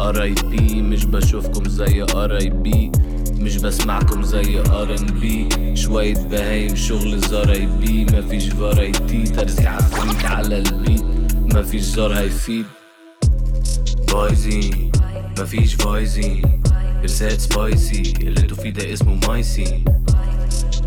ار 0.00 0.22
اي 0.22 0.34
بي 0.50 0.82
مش 0.82 1.04
بشوفكم 1.04 1.68
زي 1.68 2.02
ار 2.02 2.36
اي 2.36 2.48
بي 2.50 2.92
مش 3.40 3.56
بسمعكم 3.56 4.22
زي 4.22 4.60
ار 4.60 4.94
ان 4.98 5.06
بي 5.06 5.48
شوية 5.76 6.14
بهايم 6.14 6.76
شغل 6.76 7.18
زار 7.20 7.52
اي 7.52 7.66
بي 7.66 8.04
مفيش 8.04 8.48
فرايتي 8.48 9.22
ترزي 9.22 9.66
عفريت 9.66 10.24
على 10.24 10.58
البيت. 10.58 11.04
مفيش 11.54 11.82
زار 11.82 12.12
هيفيد 12.18 12.64
فايزين 14.08 14.92
مفيش 15.38 15.74
فايزين 15.74 16.62
رسالة 17.04 17.38
سبايسي 17.38 18.12
اللي 18.20 18.40
أنتوا 18.40 18.56
فيه 18.56 18.70
ده 18.70 18.92
اسمه 18.92 19.18
مايسي 19.28 19.84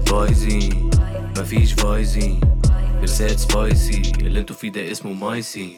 فايزين 0.05 0.89
مفيش 1.39 1.73
فايزين 1.73 2.39
رسالة 3.03 3.35
سبايسي 3.37 4.01
اللي 4.21 4.39
أنتوا 4.39 4.55
فيه 4.55 4.71
ده 4.71 4.91
اسمه 4.91 5.13
مايسي 5.13 5.73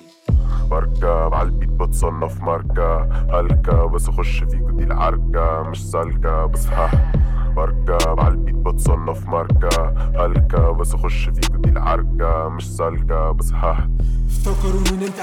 بركب 0.71 1.33
عالبيت 1.33 1.69
بتصنف 1.69 2.41
ماركة. 2.43 3.03
هلكة 3.39 3.85
بس 3.85 4.09
اخش 4.09 4.43
فيكو 4.43 4.69
دي 4.71 4.83
العركة 4.83 5.63
مش 5.69 5.91
سالكة 5.91 6.45
بس 6.45 6.67
ها. 6.67 7.11
بركب 7.55 8.19
عالبيت 8.19 8.55
بتصنف 8.55 9.27
ماركة. 9.27 9.93
هلكة 10.15 10.71
بس 10.71 10.93
اخش 10.93 11.29
فيكو 11.29 11.57
دي 11.57 11.69
العركة 11.69 12.49
مش 12.49 12.75
سالكة 12.75 13.31
بس 13.31 13.51
ها. 13.53 13.89
افتكروا 14.29 14.81
ان 14.81 15.03
انت 15.03 15.17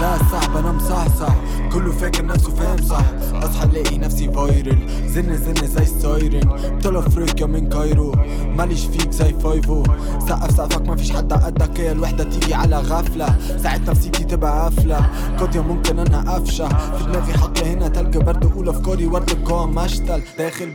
لا 0.00 0.16
صعب 0.30 0.56
أنا 0.56 0.72
مصحصح. 0.72 1.34
كله 1.72 1.92
فاكر 1.92 2.26
نفسه 2.26 2.50
فاهم 2.54 2.82
صح. 2.82 3.04
اصحى 3.32 3.64
الاقي 3.64 3.98
نفسي 3.98 4.32
فايرل 4.32 4.78
زن 5.06 5.36
زن 5.36 5.54
زي 5.66 5.82
السايرن 5.82 6.78
طول 6.82 6.96
أفريقيا 6.96 7.46
من 7.46 7.68
كايرو. 7.68 8.12
ماليش 8.56 8.86
فيك 8.86 9.10
زي 9.10 9.32
فايفو. 9.32 9.82
سقف 10.28 10.50
سقفك 10.50 10.88
مفيش 10.88 11.12
حد 11.12 11.32
قدك. 11.32 11.80
هي 11.80 11.92
الوحدة 11.92 12.24
تيجي 12.24 12.54
على 12.54 12.76
غفلة. 12.76 13.38
ساعة 13.58 13.80
نفسيتي 13.88 14.24
تبقى 14.24 14.62
قافلة. 14.62 15.10
قاضية 15.38 15.60
ممكن 15.60 15.98
أنا 15.98 16.36
أفشة. 16.36 16.68
في 16.68 17.04
دماغي 17.04 17.32
حط 17.32 17.58
هنا 17.62 17.88
تلج 17.88 18.16
برد. 18.18 18.44
أقول 18.46 18.68
أفكاري 18.68 19.06
ورد 19.06 19.44
جوه 19.44 19.66
مشتل. 19.66 20.22
داخل 20.38 20.70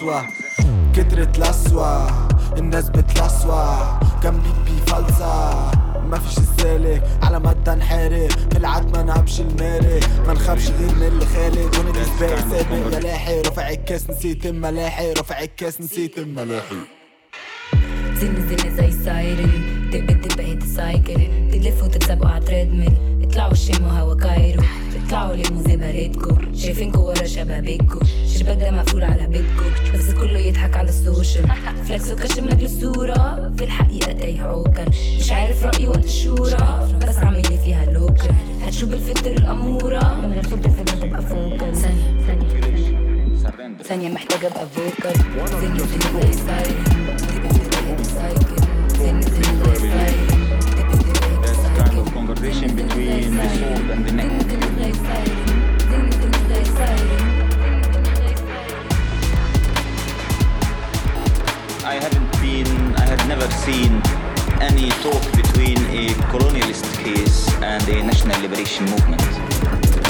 بالغزوة 0.00 0.26
كترت 0.94 1.38
لسوة 1.38 2.28
الناس 2.58 2.88
بتلسوة 2.88 4.00
كان 4.20 4.40
بيت 4.40 4.74
بيفلسع 4.74 5.70
مفيش 6.10 6.38
السالك. 6.38 7.02
على 7.22 7.38
مدى 7.38 7.72
انحرق. 7.72 8.28
من 8.50 8.56
العتمة 8.56 9.00
أنا 9.00 9.20
همشي 9.20 9.42
المارق. 9.42 10.00
ما 10.26 10.32
نخافش 10.32 10.70
غير 10.70 10.94
من 10.94 11.02
اللي 11.02 11.26
خالق 11.26 11.78
وأنا 11.78 12.04
سباق 12.04 12.38
سابق 12.38 13.06
يا 13.06 13.42
رافع 13.42 13.70
الكاس 13.70 14.10
نسيت 14.10 14.46
الملاحق. 14.46 15.04
رافع 15.18 15.40
الكاس 15.40 15.80
نسيت 15.80 16.18
الملاحق. 16.18 16.76
زن 18.14 18.48
زن 18.48 18.76
زي 18.76 18.86
السايرن 18.86 19.90
دب 19.92 20.06
دب 20.06 20.40
هيت 20.40 20.62
سايكل 20.62 21.50
تلف 21.52 21.82
وتتسابقوا 21.82 22.30
على 22.30 22.44
تريدميل. 22.44 23.22
اطلعوا 23.22 23.54
شموا 23.54 23.90
هوا 23.90 24.14
كايرو 24.14 24.62
اطلعوا 25.10 25.36
لموا 25.36 25.62
زي 25.62 25.76
باريتكو 25.76 26.36
شايفينكوا 26.54 27.00
ورا 27.00 27.26
شبابيكو. 27.26 27.98
شباك 28.26 28.58
ده 28.58 28.70
مقفول 28.70 29.04
على 29.04 29.26
بيتكو. 29.26 29.64
بس 29.94 30.10
كله 30.10 30.38
يضحك 30.38 30.76
على 30.76 30.88
السوشيال. 30.88 31.48
فلكس 31.84 32.10
وكشم 32.10 32.44
لاجل 32.44 32.64
الصورة. 32.64 33.52
في 33.56 33.64
الحقيقة 33.64 34.12
تايه 34.12 34.40
عوكل 34.42 34.84
مش 35.18 35.32
عارف 35.32 35.64
رأيي 35.64 35.88
وقت 35.88 36.04
الشورى 36.04 36.88
بس 37.08 37.16
عامل 37.16 37.42
لي 37.50 37.58
فيها 37.64 37.92
لوكل 37.92 38.28
هتشوف 38.62 38.88
بالفلتر 38.88 39.30
الأمورة. 39.30 40.20
من 40.22 40.32
غير 40.32 40.42
فلتر 40.42 40.70
في 40.70 40.84
تبقى 40.84 41.22
فوكل 41.22 41.76
ثانية 41.76 42.26
ثانية 42.26 43.78
ثانية. 43.82 44.08
محتاجة 44.08 44.46
أبقى 44.46 44.66
فوكال 44.66 45.16
زن 45.60 45.78
زن 45.78 46.00
زي 46.20 46.28
السايرن 46.28 46.84
kind 51.76 51.98
of 51.98 52.06
conversation 52.14 52.76
between 52.76 53.36
the 53.36 53.48
soul 53.56 53.90
and 53.92 54.04
the 54.06 54.12
neck. 54.12 54.39
had 63.10 63.26
never 63.26 63.50
seen 63.66 63.90
any 64.60 64.88
talk 65.02 65.20
between 65.34 65.76
a 65.90 66.14
colonialist 66.30 66.86
case 67.02 67.52
and 67.54 67.82
a 67.88 68.04
national 68.04 68.40
liberation 68.40 68.84
movement. 68.84 69.20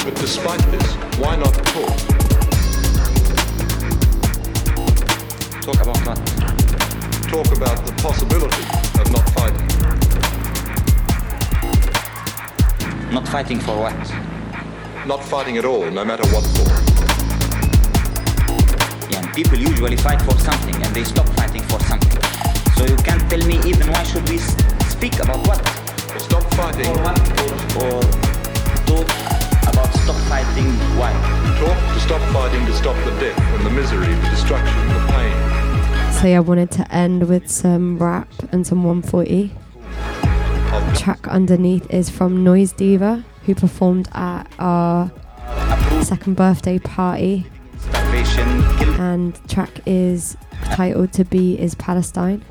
But 0.05 0.15
despite 0.17 0.61
this, 0.71 0.87
why 1.17 1.37
not 1.37 1.55
talk? 1.73 1.97
Talk 5.65 5.81
about 5.81 6.01
what? 6.07 6.19
Talk 7.33 7.49
about 7.57 7.87
the 7.87 7.93
possibility 8.03 8.65
of 9.01 9.11
not 9.17 9.27
fighting. 9.31 9.69
Not 13.15 13.27
fighting 13.27 13.61
for 13.61 13.79
what? 13.79 13.97
Not 15.07 15.25
fighting 15.25 15.57
at 15.57 15.65
all, 15.65 15.91
no 15.91 16.05
matter 16.05 16.27
what 16.35 16.45
for 16.45 17.01
people 19.33 19.57
usually 19.57 19.97
fight 19.97 20.21
for 20.23 20.37
something 20.39 20.75
and 20.83 20.95
they 20.95 21.05
stop 21.05 21.27
fighting 21.31 21.63
for 21.63 21.81
something. 21.85 22.20
So 22.81 22.87
you 22.87 22.97
can't 22.97 23.21
tell 23.29 23.47
me 23.47 23.59
even 23.69 23.93
why 23.93 24.03
should 24.05 24.27
we 24.31 24.39
speak 24.39 25.19
about 25.21 25.47
what? 25.47 25.59
Stop 26.19 26.43
fighting. 26.55 26.87
Or 26.87 27.03
what? 27.03 27.21
Or, 27.77 27.97
or 27.97 28.03
talk 28.89 29.07
about 29.69 29.93
stop 29.93 30.17
fighting 30.31 30.71
why? 30.97 31.13
Talk 31.61 31.77
to 31.77 32.01
stop 32.01 32.23
fighting 32.33 32.65
to 32.65 32.73
stop 32.73 32.97
the 33.05 33.11
death 33.21 33.39
and 33.39 33.67
the 33.67 33.71
misery, 33.71 34.07
the 34.07 34.29
destruction, 34.31 34.89
the 34.89 35.13
pain. 35.13 36.13
So 36.15 36.29
yeah, 36.29 36.39
I 36.39 36.41
wanted 36.41 36.71
to 36.71 36.91
end 36.91 37.29
with 37.29 37.51
some 37.51 37.99
rap 37.99 38.33
and 38.51 38.67
some 38.67 38.83
140. 38.83 39.53
Track 40.97 41.29
underneath 41.29 41.87
is 41.91 42.09
from 42.09 42.43
Noise 42.43 42.73
Diva, 42.73 43.27
who 43.45 43.55
performed 43.55 44.09
at 44.13 44.51
our 44.59 45.13
second 46.03 46.35
birthday 46.35 46.79
party. 46.79 47.47
And 48.99 49.39
track 49.51 49.83
is 49.85 50.39
titled 50.65 51.13
"To 51.13 51.27
Be 51.27 51.61
Is 51.61 51.75
Palestine." 51.75 52.43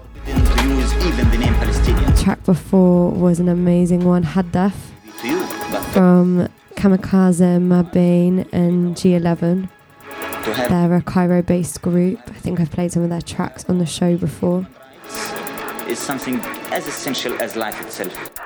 Track 2.19 2.43
before 2.43 3.11
was 3.11 3.39
an 3.39 3.47
amazing 3.47 4.03
one, 4.03 4.23
Haddaf, 4.23 4.73
from 5.93 6.49
Kamikaze, 6.75 7.59
Mabane, 7.61 8.47
and 8.51 8.95
G11. 8.95 9.69
They're 10.69 10.95
a 10.95 11.01
Cairo-based 11.01 11.81
group. 11.81 12.19
I 12.27 12.33
think 12.33 12.59
I've 12.59 12.71
played 12.71 12.91
some 12.91 13.03
of 13.03 13.09
their 13.09 13.21
tracks 13.21 13.63
on 13.69 13.77
the 13.77 13.85
show 13.85 14.17
before. 14.17 14.67
is 15.87 15.97
something 15.97 16.39
as 16.71 16.87
essential 16.87 17.33
as 17.41 17.55
life 17.55 17.81
itself. 17.81 18.38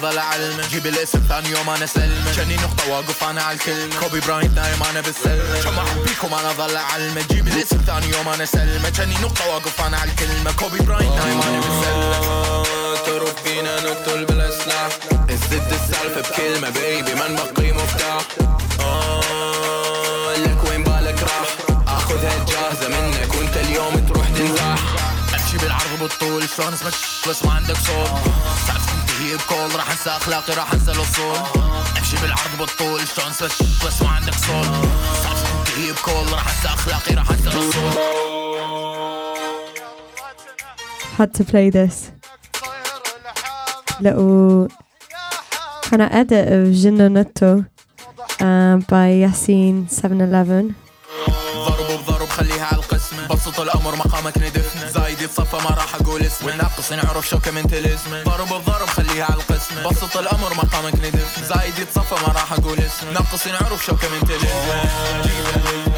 ضل 0.00 0.18
اعلمك 0.18 0.64
جيب 0.70 0.86
الاسم 0.86 1.20
ثاني 1.28 1.50
يوم 1.50 1.70
أنا 1.70 1.86
سلمك 1.86 2.36
جاني 2.36 2.56
نقطة 2.56 2.90
واقف 2.90 3.24
أنا 3.24 3.42
على 3.42 3.56
الكلمة. 3.56 4.00
كوبي 4.00 4.20
براينت 4.20 4.58
نايم 4.58 4.82
أنا 4.90 5.00
بالسلمة 5.00 5.62
شو 5.62 5.70
ما 5.70 5.82
احبكم 5.82 6.34
أنا 6.34 6.52
ضل 6.52 6.76
اعلمك 6.76 7.32
جيب 7.32 7.48
الاسم 7.48 7.76
ثاني 7.86 8.06
يوم 8.16 8.28
أنا 8.28 8.44
سلمك 8.44 8.92
جاني 8.92 9.14
نقطة 9.22 9.48
واقف 9.48 9.80
أنا 9.80 9.96
على 9.98 10.10
الكلمة. 10.10 10.52
كوبي 10.52 10.78
براينت 10.78 11.12
نايم 11.12 11.40
أنا 11.40 11.60
بالسلمة 11.60 12.64
تروح 13.06 13.30
فينا 13.44 13.80
نقتل 13.80 14.24
بلا 14.24 14.50
سلاح 14.50 14.88
الزد 15.30 15.72
السالفة 15.72 16.20
بكلمة 16.30 16.70
بيبي 16.70 17.14
من 17.14 17.36
بقي 17.36 17.72
مفتاح. 17.72 18.22
آه 18.80 20.34
لك 20.36 20.64
وين 20.68 20.84
بالك 20.84 21.22
راح؟ 21.22 21.76
اخذها 21.96 22.44
جاهزة 22.48 22.88
منك 22.88 23.34
وأنت 23.34 23.56
اليوم 23.56 24.06
تروح 24.08 24.28
تنزاح. 24.28 24.78
أمشي 25.34 25.58
بالعرض 25.58 25.98
بالطول 26.00 26.48
شلون 26.56 26.72
اسمك؟ 26.72 26.94
بس 27.28 27.44
ما 27.44 27.52
عندك 27.52 27.76
صوت. 27.76 28.10
تنتهي 29.30 29.36
بكول 29.46 29.76
راح 29.76 29.90
انسى 29.90 30.10
اخلاقي 30.10 30.54
راح 30.54 30.72
انسى 30.72 30.90
الاصول 30.90 31.36
امشي 31.98 32.16
بالعرض 32.16 32.58
بالطول 32.58 33.00
شلون 33.08 33.28
اسمك 33.30 33.50
بس 33.86 34.02
ما 34.02 34.08
عندك 34.08 34.34
صوت 34.34 34.64
ساعات 35.22 35.36
تنتهي 35.36 35.92
بكول 35.92 36.32
راح 36.32 36.48
انسى 36.48 36.68
اخلاقي 36.68 37.14
راح 37.14 37.30
انسى 37.30 37.48
الاصول 37.48 37.92
Had 41.18 41.34
to 41.34 41.44
play 41.44 41.68
this. 41.70 41.96
little 44.00 44.68
kind 45.82 46.02
of 46.02 46.10
edit 46.20 46.46
of 46.58 46.72
uh, 48.40 48.76
by 48.88 49.08
Yassine 49.24 49.86
711. 49.90 50.74
ضرب 51.66 52.00
بضرب 52.02 52.28
خليها 52.28 52.64
ببسط 53.30 53.60
الامر 53.60 53.96
مقامك 53.96 54.38
ندفن 54.38 54.88
زايد 54.88 55.20
يتصفى 55.20 55.56
ما 55.56 55.70
راح 55.70 55.94
أقول 55.94 56.22
اسم 56.22 56.46
والناقص 56.46 56.92
ينعرف 56.92 57.34
كم 57.34 57.56
انت 57.56 57.70
تلزم 57.70 58.24
ضرب 58.24 58.48
بضرب 58.48 58.88
خليها 58.88 59.24
على 59.24 59.34
القسم. 59.34 59.88
بسط 59.90 60.16
الامر 60.16 60.54
مقامك 60.54 60.94
ندفن 60.94 61.44
زايد 61.44 61.78
يتصفى 61.78 62.14
ما 62.26 62.32
راح 62.32 62.52
أقول 62.52 62.78
اسم 62.78 63.12
ناقص 63.12 63.46
ينعرف 63.46 63.90
كم 63.90 64.14
انت 64.14 64.26
تلزم 64.26 65.89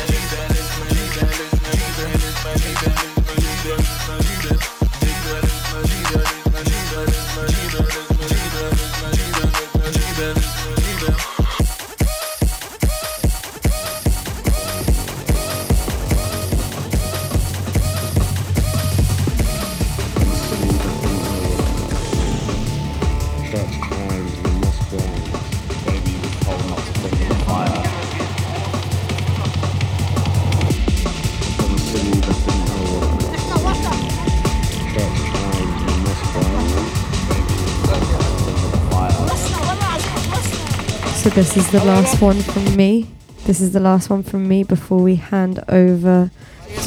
this 41.34 41.56
is 41.56 41.70
the 41.70 41.82
last 41.84 42.20
one 42.20 42.40
from 42.42 42.76
me. 42.76 43.08
This 43.44 43.62
is 43.62 43.72
the 43.72 43.80
last 43.80 44.10
one 44.10 44.22
from 44.22 44.46
me 44.46 44.64
before 44.64 45.02
we 45.02 45.14
hand 45.14 45.64
over 45.68 46.30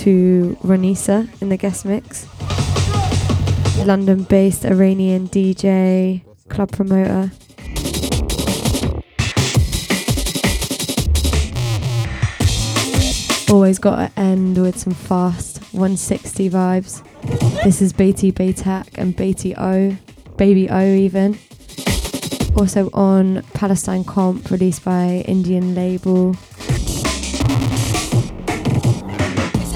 to 0.01 0.57
Ronisa 0.61 1.29
in 1.41 1.49
the 1.49 1.57
guest 1.57 1.83
mix. 1.83 2.27
London-based 3.85 4.63
Iranian 4.63 5.27
DJ, 5.29 6.23
club 6.47 6.71
promoter. 6.71 7.31
Always 13.51 13.79
got 13.79 13.95
to 13.95 14.19
end 14.19 14.61
with 14.61 14.77
some 14.77 14.93
fast 14.93 15.57
160 15.73 16.51
vibes. 16.51 17.03
This 17.63 17.81
is 17.81 17.93
Beatty 17.93 18.31
Baytak 18.31 18.89
and 18.95 19.15
Beatty 19.15 19.55
O, 19.55 19.97
Baby 20.37 20.69
O 20.69 20.85
even. 20.85 21.39
Also 22.55 22.89
on 22.93 23.43
Palestine 23.53 24.03
Comp, 24.03 24.49
released 24.49 24.85
by 24.85 25.23
Indian 25.27 25.75
label. 25.75 26.33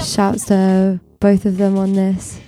Shouts 0.04 0.46
to 0.46 1.00
both 1.20 1.44
of 1.44 1.58
them 1.58 1.76
on 1.76 1.92
this. 1.92 2.40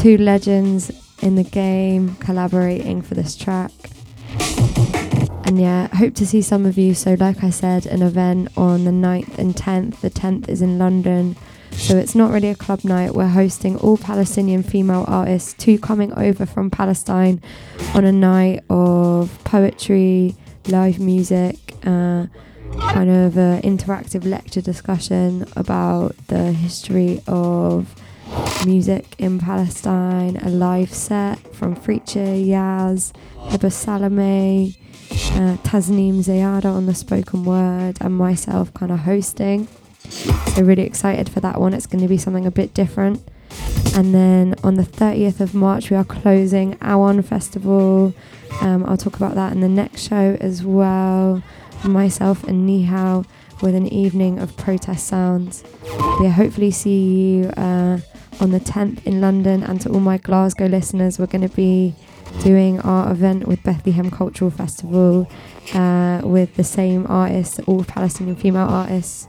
Two 0.00 0.16
legends 0.16 0.92
in 1.22 1.34
the 1.34 1.42
game 1.42 2.14
collaborating 2.16 3.02
for 3.02 3.14
this 3.14 3.34
track. 3.34 3.72
And 5.44 5.60
yeah, 5.60 5.88
hope 5.96 6.14
to 6.16 6.26
see 6.26 6.42
some 6.42 6.66
of 6.66 6.78
you. 6.78 6.94
So, 6.94 7.14
like 7.14 7.42
I 7.42 7.50
said, 7.50 7.86
an 7.86 8.02
event 8.02 8.48
on 8.56 8.84
the 8.84 8.90
9th 8.90 9.38
and 9.38 9.56
10th. 9.56 10.00
The 10.00 10.10
10th 10.10 10.48
is 10.48 10.62
in 10.62 10.78
London. 10.78 11.36
So, 11.78 11.96
it's 11.96 12.14
not 12.14 12.32
really 12.32 12.48
a 12.48 12.54
club 12.54 12.84
night. 12.84 13.14
We're 13.14 13.28
hosting 13.28 13.76
all 13.78 13.96
Palestinian 13.96 14.62
female 14.62 15.04
artists, 15.08 15.54
two 15.54 15.78
coming 15.78 16.12
over 16.12 16.44
from 16.44 16.70
Palestine 16.70 17.40
on 17.94 18.04
a 18.04 18.12
night 18.12 18.64
of 18.68 19.38
poetry, 19.44 20.34
live 20.66 20.98
music, 20.98 21.56
uh, 21.86 22.26
kind 22.78 23.10
of 23.10 23.38
an 23.38 23.62
interactive 23.62 24.24
lecture 24.24 24.60
discussion 24.60 25.46
about 25.56 26.14
the 26.26 26.52
history 26.52 27.22
of 27.26 27.94
music 28.66 29.14
in 29.18 29.38
Palestine, 29.38 30.36
a 30.38 30.50
live 30.50 30.92
set 30.92 31.38
from 31.54 31.74
Freacher, 31.74 32.18
Yaz, 32.18 33.12
Hiba 33.36 33.72
Salome, 33.72 34.76
uh, 35.10 35.56
Zayada 35.62 36.66
on 36.66 36.86
the 36.86 36.94
spoken 36.94 37.44
word, 37.44 37.96
and 38.00 38.16
myself 38.16 38.74
kind 38.74 38.92
of 38.92 38.98
hosting. 39.00 39.68
So, 40.10 40.62
really 40.62 40.84
excited 40.84 41.28
for 41.28 41.40
that 41.40 41.60
one. 41.60 41.74
It's 41.74 41.86
going 41.86 42.02
to 42.02 42.08
be 42.08 42.18
something 42.18 42.46
a 42.46 42.50
bit 42.50 42.74
different. 42.74 43.22
And 43.94 44.14
then 44.14 44.54
on 44.62 44.74
the 44.74 44.82
30th 44.82 45.40
of 45.40 45.54
March, 45.54 45.90
we 45.90 45.96
are 45.96 46.04
closing 46.04 46.76
Awon 46.80 47.22
Festival. 47.22 48.14
Um, 48.60 48.84
I'll 48.86 48.96
talk 48.96 49.16
about 49.16 49.34
that 49.34 49.52
in 49.52 49.60
the 49.60 49.68
next 49.68 50.08
show 50.08 50.36
as 50.40 50.62
well. 50.62 51.42
Myself 51.84 52.44
and 52.44 52.68
Nihao 52.68 53.24
with 53.62 53.74
an 53.74 53.86
evening 53.88 54.38
of 54.38 54.56
protest 54.56 55.06
sounds. 55.06 55.64
Yeah, 56.20 56.30
hopefully 56.30 56.70
see 56.70 57.38
you 57.38 57.48
uh, 57.50 57.98
on 58.40 58.50
the 58.50 58.60
10th 58.60 59.04
in 59.04 59.20
London. 59.20 59.62
And 59.62 59.80
to 59.82 59.90
all 59.90 60.00
my 60.00 60.18
Glasgow 60.18 60.66
listeners, 60.66 61.18
we're 61.18 61.26
going 61.26 61.48
to 61.48 61.54
be 61.56 61.94
doing 62.42 62.80
our 62.80 63.10
event 63.10 63.48
with 63.48 63.62
Bethlehem 63.62 64.10
Cultural 64.10 64.50
Festival 64.50 65.28
uh, 65.74 66.20
with 66.24 66.54
the 66.54 66.64
same 66.64 67.06
artists, 67.08 67.58
all 67.60 67.84
Palestinian 67.84 68.36
female 68.36 68.68
artists, 68.68 69.28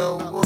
so 0.00 0.39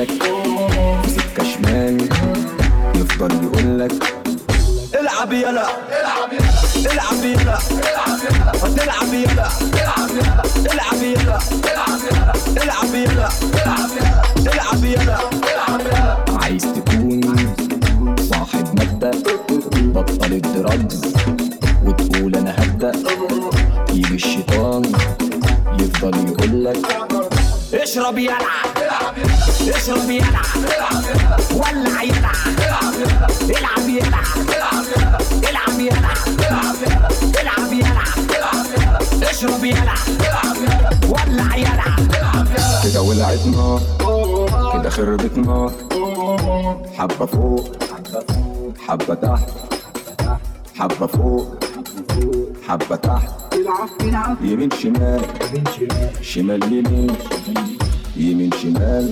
يوزك 0.00 0.22
في 1.02 1.10
سكة 1.10 1.44
شمال 1.44 2.08
يفضل 2.94 3.44
يقولك 3.44 4.14
العب 5.00 5.32
يلا 5.32 5.66
العب 6.02 6.32
يلا 6.32 6.46
العب 6.92 7.24
يلا 7.24 7.58
ما 8.62 8.68
تلعب 8.76 9.14
يلا 9.14 9.48
العب 10.72 11.04
يلا 11.04 11.38
العب 12.62 12.94
يلا 12.94 13.28
العب 15.54 15.80
يلا. 15.80 16.38
عايز 16.42 16.62
تكون 16.62 17.20
صاحب 18.30 18.68
مبدأ 18.80 19.10
بطل 19.82 20.32
الدرجز 20.32 21.00
وتقول 21.84 22.36
أنا 22.36 22.54
هبدأ 22.58 22.92
يجي 23.92 24.14
الشيطان 24.14 24.82
يفضل 25.80 26.28
يقولك 26.28 26.86
اشرب 27.74 28.18
يلا. 28.18 28.79
اشرب 29.18 30.10
يلا 30.10 30.42
ولع 31.54 32.02
يلا 32.02 32.30
العب 33.58 33.88
يلا 33.88 34.20
العب 35.50 35.80
يلا 35.80 35.98
العب 37.40 37.72
يلا 37.72 38.02
اشرب 39.30 39.64
يلا 39.64 39.94
ولع 41.08 41.56
يلا 41.56 41.84
كده 42.84 43.02
ولعت 43.02 43.46
نار 43.46 43.80
كده 44.72 44.90
خربت 44.90 45.38
نار. 45.38 45.72
حبة 46.98 47.26
فوق 47.26 47.76
حبة 48.88 49.14
تحت. 49.14 49.48
حبة 50.78 51.06
فوق 51.06 51.56
حبة 52.68 52.96
تحت. 52.96 53.28
يمين 54.40 54.70
شمال 54.70 55.20
شمال 56.22 56.62
يمين. 56.72 57.16
يمين 58.20 58.50
شمال 58.62 59.10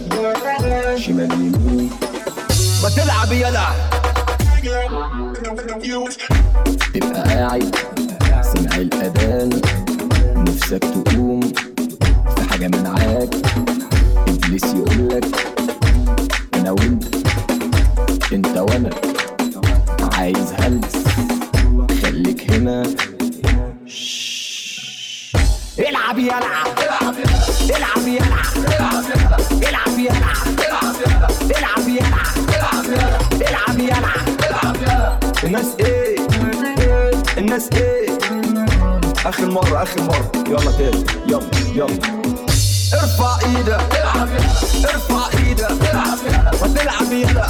شمال 0.98 1.32
يمين. 1.32 1.90
ما 2.82 2.89
تلعب 2.89 3.32
يلا. 3.32 3.66
تبقى 6.94 7.22
قاعد 7.22 7.76
سمع 8.43 8.76
الأذان 8.76 9.60
نفسك 10.36 10.78
تقوم 10.78 11.40
في 12.36 12.43
حاجة 12.51 12.68
منعاك. 12.68 13.35
إبليس 14.28 14.64
يقولك 14.64 15.35
أنا 16.55 16.70
وأنت 16.70 17.05
أنت 18.32 18.56
وأنا. 18.56 18.90
عايز 20.12 20.52
هلس 20.59 20.97
خليك 22.02 22.51
هنا. 22.51 22.82
العب 25.78 26.18
يلا. 26.18 26.39
العب 27.76 28.06
يلا. 28.09 28.38
آخر 39.28 39.50
مرة 39.50 39.82
آخر 39.82 40.02
مرة. 40.02 40.32
يلا 40.48 40.70
تاني 40.70 41.05
يلا 41.26 41.40
يلا. 41.74 41.98
ارفع 42.94 43.38
إيدك. 43.46 43.80
ارفع 44.84 45.38
إيدك. 45.38 45.94
ما 46.62 46.68
تلعب 46.74 47.12
يلا 47.12 47.46